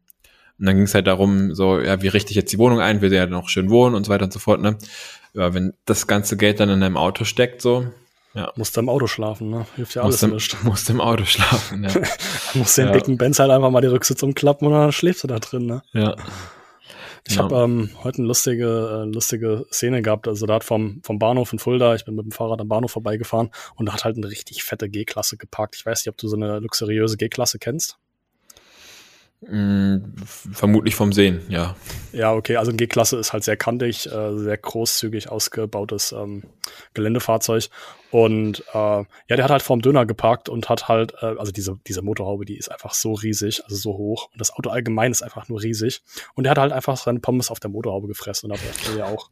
Und 0.60 0.68
dann 0.68 0.76
ging 0.76 0.86
es 0.86 0.94
halt 0.94 1.08
darum, 1.08 1.56
so, 1.56 1.80
ja, 1.80 2.04
wie 2.04 2.08
richte 2.08 2.30
ich 2.30 2.36
jetzt 2.36 2.54
die 2.54 2.60
Wohnung 2.60 2.80
ein, 2.80 3.02
will 3.02 3.12
er 3.12 3.24
ja 3.24 3.30
noch 3.30 3.50
schön 3.50 3.72
wohnen 3.72 3.96
und 3.96 4.06
so 4.06 4.12
weiter 4.12 4.26
und 4.26 4.34
so 4.34 4.38
fort, 4.38 4.62
ne? 4.62 4.78
Ja, 5.34 5.56
wenn 5.56 5.74
das 5.86 6.06
ganze 6.06 6.38
Geld 6.38 6.60
dann 6.60 6.70
in 6.70 6.82
deinem 6.82 6.98
Auto 6.98 7.24
steckt, 7.24 7.62
so, 7.62 7.88
ja. 8.34 8.52
Musst 8.56 8.78
im 8.78 8.88
Auto 8.88 9.08
schlafen, 9.08 9.50
ne? 9.50 9.66
Hilft 9.76 9.96
ja 9.96 10.04
alles 10.04 10.22
nicht. 10.22 10.64
Musst 10.64 10.90
im 10.90 11.02
Auto 11.02 11.26
schlafen, 11.26 11.84
ja. 11.84 11.90
musst 12.54 12.78
den 12.78 12.88
ja. 12.88 12.94
dicken 12.94 13.18
Benz 13.18 13.40
halt 13.40 13.52
einfach 13.52 13.72
mal 13.72 13.82
die 13.82 13.88
Rücksitz 13.88 14.24
umklappen 14.24 14.68
und 14.68 14.74
dann 14.74 14.92
schläfst 14.92 15.24
du 15.24 15.28
da 15.28 15.40
drin, 15.40 15.66
ne? 15.66 15.82
Ja. 15.92 16.16
Ich 17.28 17.36
ja. 17.36 17.44
habe 17.44 17.56
ähm, 17.56 17.90
heute 18.04 18.20
eine 18.20 18.28
lustige, 18.28 19.04
äh, 19.04 19.14
lustige 19.14 19.66
Szene 19.72 20.02
gehabt. 20.02 20.28
Also 20.28 20.46
da 20.46 20.56
hat 20.56 20.64
vom, 20.64 21.02
vom 21.04 21.20
Bahnhof 21.20 21.54
in 21.54 21.60
Fulda, 21.60 21.96
ich 21.96 22.06
bin 22.06 22.16
mit 22.16 22.26
dem 22.26 22.32
Fahrrad 22.32 22.60
am 22.60 22.68
Bahnhof 22.68 22.92
vorbeigefahren 22.92 23.52
und 23.76 23.86
da 23.86 23.94
hat 23.94 24.06
halt 24.06 24.18
eine 24.18 24.30
richtig 24.30 24.64
fette 24.64 24.90
G-Klasse 24.90 25.38
geparkt. 25.38 25.76
Ich 25.76 25.86
weiß 25.86 26.06
nicht, 26.06 26.10
ob 26.10 26.18
du 26.18 26.28
so 26.28 26.36
eine 26.36 26.60
luxuriöse 26.60 27.18
G-Klasse 27.18 27.60
kennst. 27.60 27.98
Mm, 29.42 30.14
vermutlich 30.26 30.94
vom 30.94 31.12
Sehen, 31.14 31.42
ja. 31.50 31.76
Ja, 32.14 32.34
okay, 32.34 32.58
also 32.58 32.72
ein 32.72 32.78
G-Klasse 32.78 33.18
ist 33.18 33.34
halt 33.34 33.44
sehr 33.44 33.58
kantig, 33.58 34.06
äh, 34.06 34.38
sehr 34.38 34.58
großzügig 34.58 35.30
ausgebautes 35.30 36.12
ähm, 36.12 36.44
Geländefahrzeug. 36.94 37.70
Und 38.12 38.64
äh, 38.74 38.78
ja, 38.78 39.06
der 39.30 39.44
hat 39.44 39.50
halt 39.50 39.64
vorm 39.64 39.82
Döner 39.82 40.06
geparkt 40.06 40.48
und 40.48 40.70
hat 40.70 40.88
halt, 40.88 41.14
äh, 41.22 41.38
also 41.38 41.52
diese, 41.52 41.80
diese 41.88 42.04
Motorhaube, 42.04 42.46
die 42.46 42.56
ist 42.56 42.72
einfach 42.72 42.94
so 42.94 43.14
riesig, 43.14 43.64
also 43.64 43.76
so 43.76 43.98
hoch. 43.98 44.30
Und 44.32 44.40
das 44.40 44.54
Auto 44.54 44.70
allgemein 44.70 45.12
ist 45.12 45.24
einfach 45.24 45.50
nur 45.50 45.64
riesig. 45.64 46.04
Und 46.36 46.44
der 46.44 46.52
hat 46.52 46.60
halt 46.60 46.72
einfach 46.72 46.98
seine 46.98 47.20
Pommes 47.20 47.50
auf 47.50 47.60
der 47.60 47.72
Motorhaube 47.72 48.08
gefressen 48.08 48.52
und 48.52 48.60
da 48.60 48.68
dachte 48.68 49.00
ja 49.00 49.06
auch. 49.06 49.32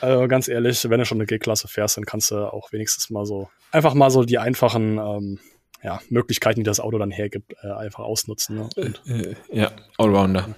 Also 0.00 0.28
ganz 0.28 0.46
ehrlich, 0.48 0.88
wenn 0.88 0.98
du 0.98 1.06
schon 1.06 1.18
eine 1.18 1.26
G-Klasse 1.26 1.66
fährst, 1.66 1.96
dann 1.96 2.04
kannst 2.04 2.30
du 2.30 2.36
auch 2.52 2.72
wenigstens 2.72 3.10
mal 3.10 3.24
so, 3.26 3.48
einfach 3.72 3.94
mal 3.94 4.10
so 4.10 4.22
die 4.24 4.38
einfachen 4.38 4.98
ähm, 4.98 5.40
ja, 5.84 6.00
Möglichkeiten, 6.08 6.60
die 6.60 6.64
das 6.64 6.80
Auto 6.80 6.98
dann 6.98 7.10
hergibt, 7.10 7.52
äh, 7.62 7.70
einfach 7.70 8.04
ausnutzen. 8.04 8.56
Ne? 8.56 8.68
Und, 8.76 9.02
äh, 9.06 9.12
äh, 9.12 9.36
ja, 9.52 9.70
Allrounder. 9.98 10.54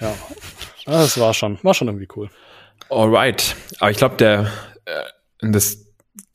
Ja, 0.00 0.14
das 0.86 1.20
war 1.20 1.34
schon, 1.34 1.58
war 1.62 1.74
schon 1.74 1.88
irgendwie 1.88 2.08
cool. 2.16 2.30
Alright. 2.88 3.54
Aber 3.78 3.90
ich 3.90 3.98
glaube, 3.98 4.16
der, 4.16 4.50
äh, 4.86 5.50
das 5.50 5.84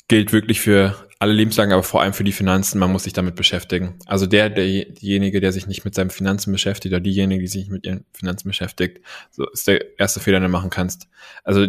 gilt 0.07 0.31
wirklich 0.33 0.61
für 0.61 0.95
alle 1.17 1.33
Lebenslagen, 1.33 1.73
aber 1.73 1.83
vor 1.83 2.01
allem 2.01 2.13
für 2.13 2.23
die 2.23 2.31
Finanzen, 2.31 2.77
man 2.77 2.91
muss 2.91 3.03
sich 3.03 3.13
damit 3.13 3.35
beschäftigen. 3.35 3.97
Also 4.05 4.27
der, 4.27 4.49
derjenige, 4.49 5.39
der 5.39 5.51
sich 5.51 5.67
nicht 5.67 5.85
mit 5.85 5.95
seinen 5.95 6.09
Finanzen 6.09 6.51
beschäftigt, 6.51 6.93
oder 6.93 6.99
diejenige, 6.99 7.41
die 7.41 7.47
sich 7.47 7.61
nicht 7.61 7.71
mit 7.71 7.85
ihren 7.85 8.05
Finanzen 8.13 8.47
beschäftigt, 8.47 9.01
so 9.31 9.47
ist 9.49 9.67
der 9.67 9.99
erste 9.99 10.19
Fehler, 10.19 10.39
den 10.39 10.45
du 10.45 10.49
machen 10.49 10.69
kannst. 10.69 11.07
Also, 11.43 11.67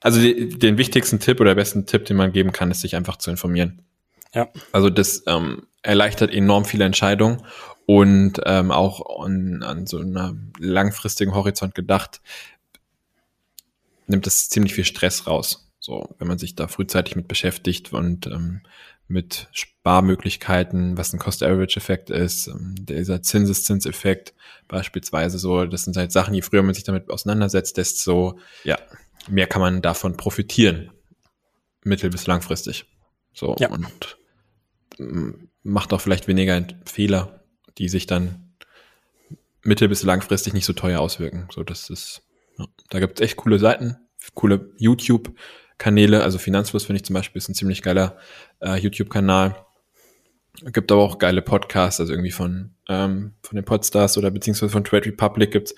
also 0.00 0.20
den 0.20 0.78
wichtigsten 0.78 1.18
Tipp 1.20 1.40
oder 1.40 1.54
besten 1.54 1.86
Tipp, 1.86 2.04
den 2.06 2.16
man 2.16 2.32
geben 2.32 2.52
kann, 2.52 2.70
ist 2.70 2.80
sich 2.80 2.96
einfach 2.96 3.16
zu 3.16 3.30
informieren. 3.30 3.82
Ja. 4.34 4.48
Also 4.72 4.90
das 4.90 5.22
ähm, 5.26 5.66
erleichtert 5.82 6.32
enorm 6.32 6.64
viele 6.64 6.84
Entscheidungen 6.84 7.42
und 7.86 8.40
ähm, 8.44 8.70
auch 8.70 9.24
an, 9.24 9.62
an 9.62 9.86
so 9.86 9.98
einer 9.98 10.34
langfristigen 10.58 11.34
Horizont 11.34 11.74
gedacht, 11.74 12.20
nimmt 14.06 14.26
das 14.26 14.48
ziemlich 14.48 14.74
viel 14.74 14.84
Stress 14.84 15.26
raus. 15.26 15.70
So, 15.80 16.14
wenn 16.18 16.28
man 16.28 16.38
sich 16.38 16.54
da 16.54 16.66
frühzeitig 16.66 17.14
mit 17.14 17.28
beschäftigt 17.28 17.92
und 17.92 18.26
ähm, 18.26 18.62
mit 19.06 19.48
Sparmöglichkeiten, 19.52 20.96
was 20.96 21.12
ein 21.12 21.18
Cost-Average-Effekt 21.18 22.08
ist, 22.08 22.46
ähm, 22.46 22.74
dieser 22.78 23.22
Zinseszinseffekt 23.22 24.34
beispielsweise 24.66 25.38
so, 25.38 25.66
das 25.66 25.82
sind 25.82 25.96
halt 25.96 26.10
Sachen, 26.10 26.34
je 26.34 26.40
früher 26.40 26.62
man 26.62 26.74
sich 26.74 26.84
damit 26.84 27.10
auseinandersetzt, 27.10 27.76
desto 27.76 28.38
ja, 28.64 28.78
mehr 29.28 29.46
kann 29.46 29.60
man 29.60 29.82
davon 29.82 30.16
profitieren, 30.16 30.90
mittel- 31.82 32.10
bis 32.10 32.26
langfristig. 32.26 32.86
So, 33.34 33.54
ja. 33.58 33.68
und 33.68 34.16
macht 35.62 35.92
auch 35.92 36.00
vielleicht 36.00 36.28
weniger 36.28 36.66
Fehler, 36.84 37.44
die 37.78 37.88
sich 37.88 38.06
dann 38.06 38.54
mittel- 39.62 39.88
bis 39.88 40.02
langfristig 40.02 40.52
nicht 40.52 40.66
so 40.66 40.72
teuer 40.72 41.00
auswirken. 41.00 41.48
So, 41.52 41.62
das 41.62 41.90
ist, 41.90 42.22
ja. 42.58 42.66
da 42.90 43.00
gibt 43.00 43.18
es 43.18 43.24
echt 43.24 43.36
coole 43.36 43.58
Seiten, 43.58 43.96
coole 44.34 44.70
YouTube-Kanäle. 44.78 46.22
Also 46.22 46.38
Finanzfluss 46.38 46.84
finde 46.84 46.98
ich 46.98 47.04
zum 47.04 47.14
Beispiel 47.14 47.38
ist 47.38 47.48
ein 47.48 47.54
ziemlich 47.54 47.82
geiler 47.82 48.18
äh, 48.60 48.78
YouTube-Kanal. 48.78 49.56
Gibt 50.66 50.92
aber 50.92 51.02
auch 51.02 51.18
geile 51.18 51.42
Podcasts, 51.42 51.98
also 51.98 52.12
irgendwie 52.12 52.30
von, 52.30 52.74
ähm, 52.88 53.34
von 53.42 53.56
den 53.56 53.64
Podstars 53.64 54.16
oder 54.18 54.30
beziehungsweise 54.30 54.70
von 54.70 54.84
Trade 54.84 55.06
Republic 55.06 55.50
gibt's 55.50 55.74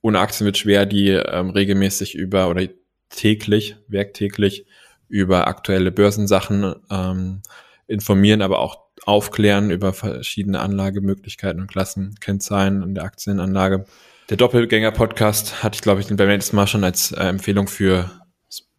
ohne 0.00 0.18
Aktien 0.20 0.44
wird 0.44 0.58
schwer, 0.58 0.86
die 0.86 1.08
ähm, 1.08 1.50
regelmäßig 1.50 2.14
über 2.14 2.48
oder 2.48 2.66
täglich, 3.08 3.76
werktäglich 3.88 4.66
über 5.08 5.46
aktuelle 5.46 5.92
Börsensachen 5.92 6.74
ähm, 6.90 7.42
informieren, 7.86 8.42
aber 8.42 8.58
auch 8.60 8.84
aufklären 9.04 9.70
über 9.70 9.92
verschiedene 9.92 10.60
Anlagemöglichkeiten 10.60 11.60
und 11.60 11.66
Klassen, 11.66 12.14
Kennzahlen 12.20 12.82
in 12.82 12.94
der 12.94 13.04
Aktienanlage. 13.04 13.84
Der 14.30 14.36
Doppelgänger-Podcast 14.36 15.62
hatte 15.62 15.76
ich, 15.76 15.82
glaube 15.82 16.00
ich, 16.00 16.08
beim 16.08 16.28
letzten 16.28 16.56
Mal 16.56 16.66
schon 16.66 16.84
als 16.84 17.12
äh, 17.12 17.24
Empfehlung 17.24 17.68
für, 17.68 18.10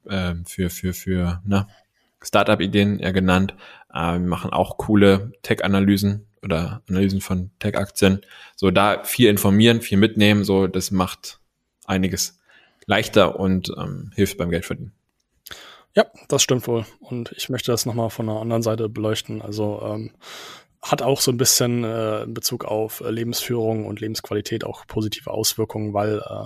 äh, 0.06 0.34
für, 0.46 0.70
für, 0.70 0.94
für 0.94 1.42
na, 1.46 1.68
Startup-Ideen 2.24 3.00
ja 3.00 3.12
genannt. 3.12 3.54
Äh, 3.94 4.14
wir 4.14 4.20
machen 4.20 4.52
auch 4.52 4.78
coole 4.78 5.34
Tech-Analysen 5.44 6.28
oder 6.42 6.82
Analysen 6.90 7.22
von 7.22 7.52
Tech-Aktien. 7.60 8.22
So 8.56 8.72
da 8.72 9.04
viel 9.04 9.30
informieren, 9.30 9.82
viel 9.82 9.98
mitnehmen, 9.98 10.44
so 10.44 10.68
das 10.68 10.90
macht 10.92 11.40
einiges 11.86 12.40
leichter 12.88 13.40
und 13.40 13.72
ähm, 13.78 14.12
hilft 14.16 14.38
beim 14.38 14.50
Geldverdienen. 14.50 14.94
Ja, 15.96 16.06
das 16.28 16.44
stimmt 16.44 16.68
wohl. 16.68 16.86
Und 17.00 17.34
ich 17.38 17.50
möchte 17.50 17.72
das 17.72 17.86
nochmal 17.86 18.10
von 18.10 18.30
einer 18.30 18.42
anderen 18.42 18.62
Seite 18.62 18.90
beleuchten. 18.90 19.42
Also 19.42 19.82
ähm, 19.84 20.12
hat 20.82 21.02
auch 21.02 21.22
so 21.22 21.32
ein 21.32 21.38
bisschen 21.38 21.84
äh, 21.84 22.24
in 22.24 22.34
Bezug 22.34 22.66
auf 22.66 23.02
äh, 23.02 23.10
Lebensführung 23.10 23.86
und 23.86 24.02
Lebensqualität 24.02 24.66
auch 24.66 24.86
positive 24.88 25.32
Auswirkungen, 25.32 25.94
weil 25.94 26.20
äh, 26.20 26.46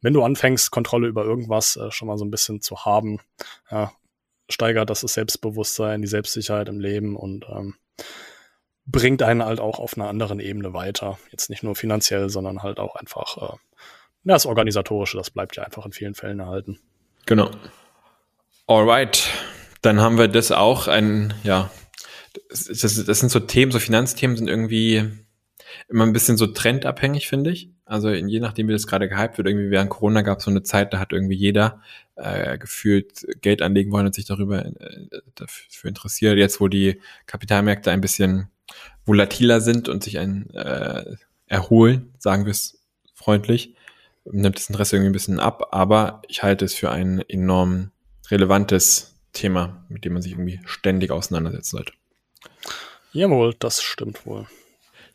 wenn 0.00 0.14
du 0.14 0.22
anfängst, 0.22 0.70
Kontrolle 0.70 1.08
über 1.08 1.24
irgendwas 1.24 1.76
äh, 1.76 1.90
schon 1.90 2.08
mal 2.08 2.16
so 2.16 2.24
ein 2.24 2.30
bisschen 2.30 2.60
zu 2.60 2.84
haben, 2.84 3.20
ja, 3.70 3.92
steigert 4.48 4.90
das, 4.90 5.00
das 5.00 5.14
Selbstbewusstsein, 5.14 6.02
die 6.02 6.08
Selbstsicherheit 6.08 6.68
im 6.68 6.80
Leben 6.80 7.16
und 7.16 7.46
ähm, 7.48 7.74
bringt 8.86 9.22
einen 9.22 9.44
halt 9.44 9.60
auch 9.60 9.78
auf 9.80 9.96
einer 9.96 10.08
anderen 10.08 10.40
Ebene 10.40 10.72
weiter. 10.72 11.18
Jetzt 11.30 11.50
nicht 11.50 11.62
nur 11.62 11.74
finanziell, 11.74 12.30
sondern 12.30 12.62
halt 12.62 12.78
auch 12.78 12.96
einfach 12.96 13.36
äh, 13.38 13.56
ja, 14.24 14.34
das 14.34 14.46
Organisatorische, 14.46 15.16
das 15.16 15.30
bleibt 15.30 15.56
ja 15.56 15.64
einfach 15.64 15.84
in 15.84 15.92
vielen 15.92 16.14
Fällen 16.14 16.40
erhalten. 16.40 16.78
Genau. 17.26 17.50
Alright, 18.66 19.28
dann 19.82 20.00
haben 20.00 20.16
wir 20.16 20.26
das 20.28 20.50
auch 20.50 20.88
ein, 20.88 21.34
ja, 21.44 21.70
das, 22.48 22.64
das, 23.04 23.20
sind 23.20 23.28
so 23.28 23.40
Themen, 23.40 23.72
so 23.72 23.78
Finanzthemen 23.78 24.38
sind 24.38 24.48
irgendwie 24.48 25.04
immer 25.88 26.06
ein 26.06 26.14
bisschen 26.14 26.38
so 26.38 26.46
trendabhängig, 26.46 27.28
finde 27.28 27.50
ich. 27.50 27.70
Also 27.84 28.10
je 28.10 28.40
nachdem, 28.40 28.68
wie 28.68 28.72
das 28.72 28.86
gerade 28.86 29.06
gehypt 29.06 29.36
wird, 29.36 29.48
irgendwie 29.48 29.70
während 29.70 29.90
Corona 29.90 30.22
gab 30.22 30.38
es 30.38 30.44
so 30.44 30.50
eine 30.50 30.62
Zeit, 30.62 30.94
da 30.94 30.98
hat 30.98 31.12
irgendwie 31.12 31.36
jeder 31.36 31.82
äh, 32.16 32.56
gefühlt 32.56 33.26
Geld 33.42 33.60
anlegen 33.60 33.92
wollen 33.92 34.06
und 34.06 34.14
sich 34.14 34.24
darüber 34.24 34.64
äh, 34.64 34.72
dafür 35.34 35.88
interessiert. 35.88 36.38
Jetzt, 36.38 36.58
wo 36.58 36.68
die 36.68 37.02
Kapitalmärkte 37.26 37.90
ein 37.90 38.00
bisschen 38.00 38.48
volatiler 39.04 39.60
sind 39.60 39.90
und 39.90 40.02
sich 40.02 40.18
ein 40.18 40.48
äh, 40.54 41.16
erholen, 41.46 42.14
sagen 42.18 42.46
wir 42.46 42.52
es 42.52 42.80
freundlich, 43.12 43.74
nimmt 44.24 44.56
das 44.56 44.70
Interesse 44.70 44.96
irgendwie 44.96 45.10
ein 45.10 45.12
bisschen 45.12 45.40
ab. 45.40 45.68
Aber 45.72 46.22
ich 46.28 46.42
halte 46.42 46.64
es 46.64 46.72
für 46.72 46.90
einen 46.90 47.20
enorm 47.20 47.90
relevantes 48.30 49.14
Thema, 49.32 49.84
mit 49.88 50.04
dem 50.04 50.14
man 50.14 50.22
sich 50.22 50.32
irgendwie 50.32 50.60
ständig 50.64 51.10
auseinandersetzen 51.10 51.76
sollte. 51.76 51.92
Jawohl, 53.12 53.54
das 53.58 53.82
stimmt 53.82 54.26
wohl. 54.26 54.46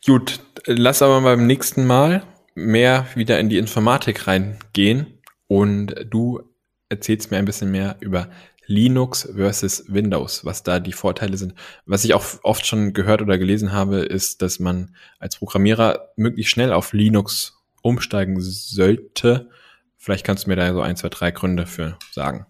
Gut, 0.06 0.40
lass 0.66 1.02
aber 1.02 1.20
beim 1.20 1.46
nächsten 1.46 1.86
Mal 1.86 2.22
mehr 2.54 3.06
wieder 3.14 3.38
in 3.38 3.48
die 3.48 3.58
Informatik 3.58 4.26
reingehen 4.26 5.18
und 5.46 5.94
du 6.08 6.42
erzählst 6.88 7.30
mir 7.30 7.38
ein 7.38 7.44
bisschen 7.44 7.70
mehr 7.70 7.96
über 8.00 8.30
Linux 8.66 9.28
versus 9.34 9.84
Windows, 9.88 10.44
was 10.44 10.62
da 10.62 10.78
die 10.78 10.92
Vorteile 10.92 11.36
sind. 11.36 11.54
Was 11.86 12.04
ich 12.04 12.14
auch 12.14 12.24
oft 12.44 12.64
schon 12.66 12.92
gehört 12.92 13.20
oder 13.20 13.36
gelesen 13.36 13.72
habe, 13.72 13.98
ist, 13.98 14.42
dass 14.42 14.60
man 14.60 14.94
als 15.18 15.36
Programmierer 15.36 16.12
möglichst 16.16 16.52
schnell 16.52 16.72
auf 16.72 16.92
Linux 16.92 17.58
umsteigen 17.82 18.40
sollte. 18.40 19.50
Vielleicht 19.96 20.24
kannst 20.24 20.44
du 20.46 20.50
mir 20.50 20.56
da 20.56 20.72
so 20.72 20.82
ein, 20.82 20.96
zwei, 20.96 21.08
drei 21.08 21.30
Gründe 21.32 21.66
für 21.66 21.98
sagen. 22.12 22.46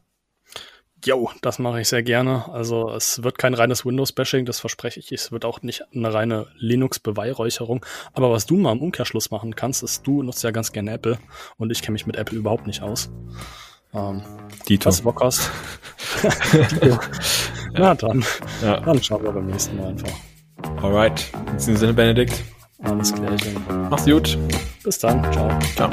Jo, 1.05 1.31
das 1.41 1.59
mache 1.59 1.81
ich 1.81 1.89
sehr 1.89 2.03
gerne. 2.03 2.47
Also 2.53 2.91
es 2.91 3.23
wird 3.23 3.39
kein 3.39 3.55
reines 3.55 3.87
Windows-Bashing, 3.87 4.45
das 4.45 4.61
verspreche 4.61 5.01
ich. 5.01 5.11
Es 5.13 5.33
wird 5.33 5.45
auch 5.45 5.63
nicht 5.63 5.85
eine 5.95 6.13
reine 6.13 6.47
Linux-Beweihräucherung. 6.59 7.85
Aber 8.13 8.31
was 8.31 8.47
du 8.47 8.57
mal 8.57 8.73
im 8.73 8.83
Umkehrschluss 8.83 9.31
machen 9.31 9.57
kannst, 9.57 9.83
ist, 9.83 10.07
du 10.07 10.23
nutzt 10.23 10.43
ja 10.45 10.51
ganz 10.51 10.73
gerne 10.73 10.93
Apple 10.93 11.19
und 11.57 11.73
ich 11.73 11.81
kenne 11.81 11.95
mich 11.95 12.07
mit 12.07 12.17
Apple 12.17 12.37
überhaupt 12.37 12.67
nicht 12.67 12.83
aus. 12.83 13.11
Ähm, 13.95 14.23
Dito. 14.69 14.87
was 14.87 14.99
du 14.99 15.05
Bock 15.05 15.23
hast. 15.23 15.51
Na 17.73 17.95
dann. 17.95 18.25
Ja. 18.63 18.81
Dann 18.81 19.03
schauen 19.03 19.23
wir 19.23 19.33
beim 19.33 19.47
nächsten 19.47 19.77
Mal 19.77 19.89
einfach. 19.89 20.13
Alright. 20.83 21.31
In 21.47 21.57
diesem 21.57 21.77
Sinne, 21.77 21.95
Benedikt. 21.95 22.45
Alles 22.83 23.13
Klärchen. 23.15 23.57
Mach's 23.91 24.05
gut. 24.05 24.39
Bis 24.85 24.99
dann. 24.99 25.23
Ciao. 25.33 25.51
Ciao. 25.77 25.91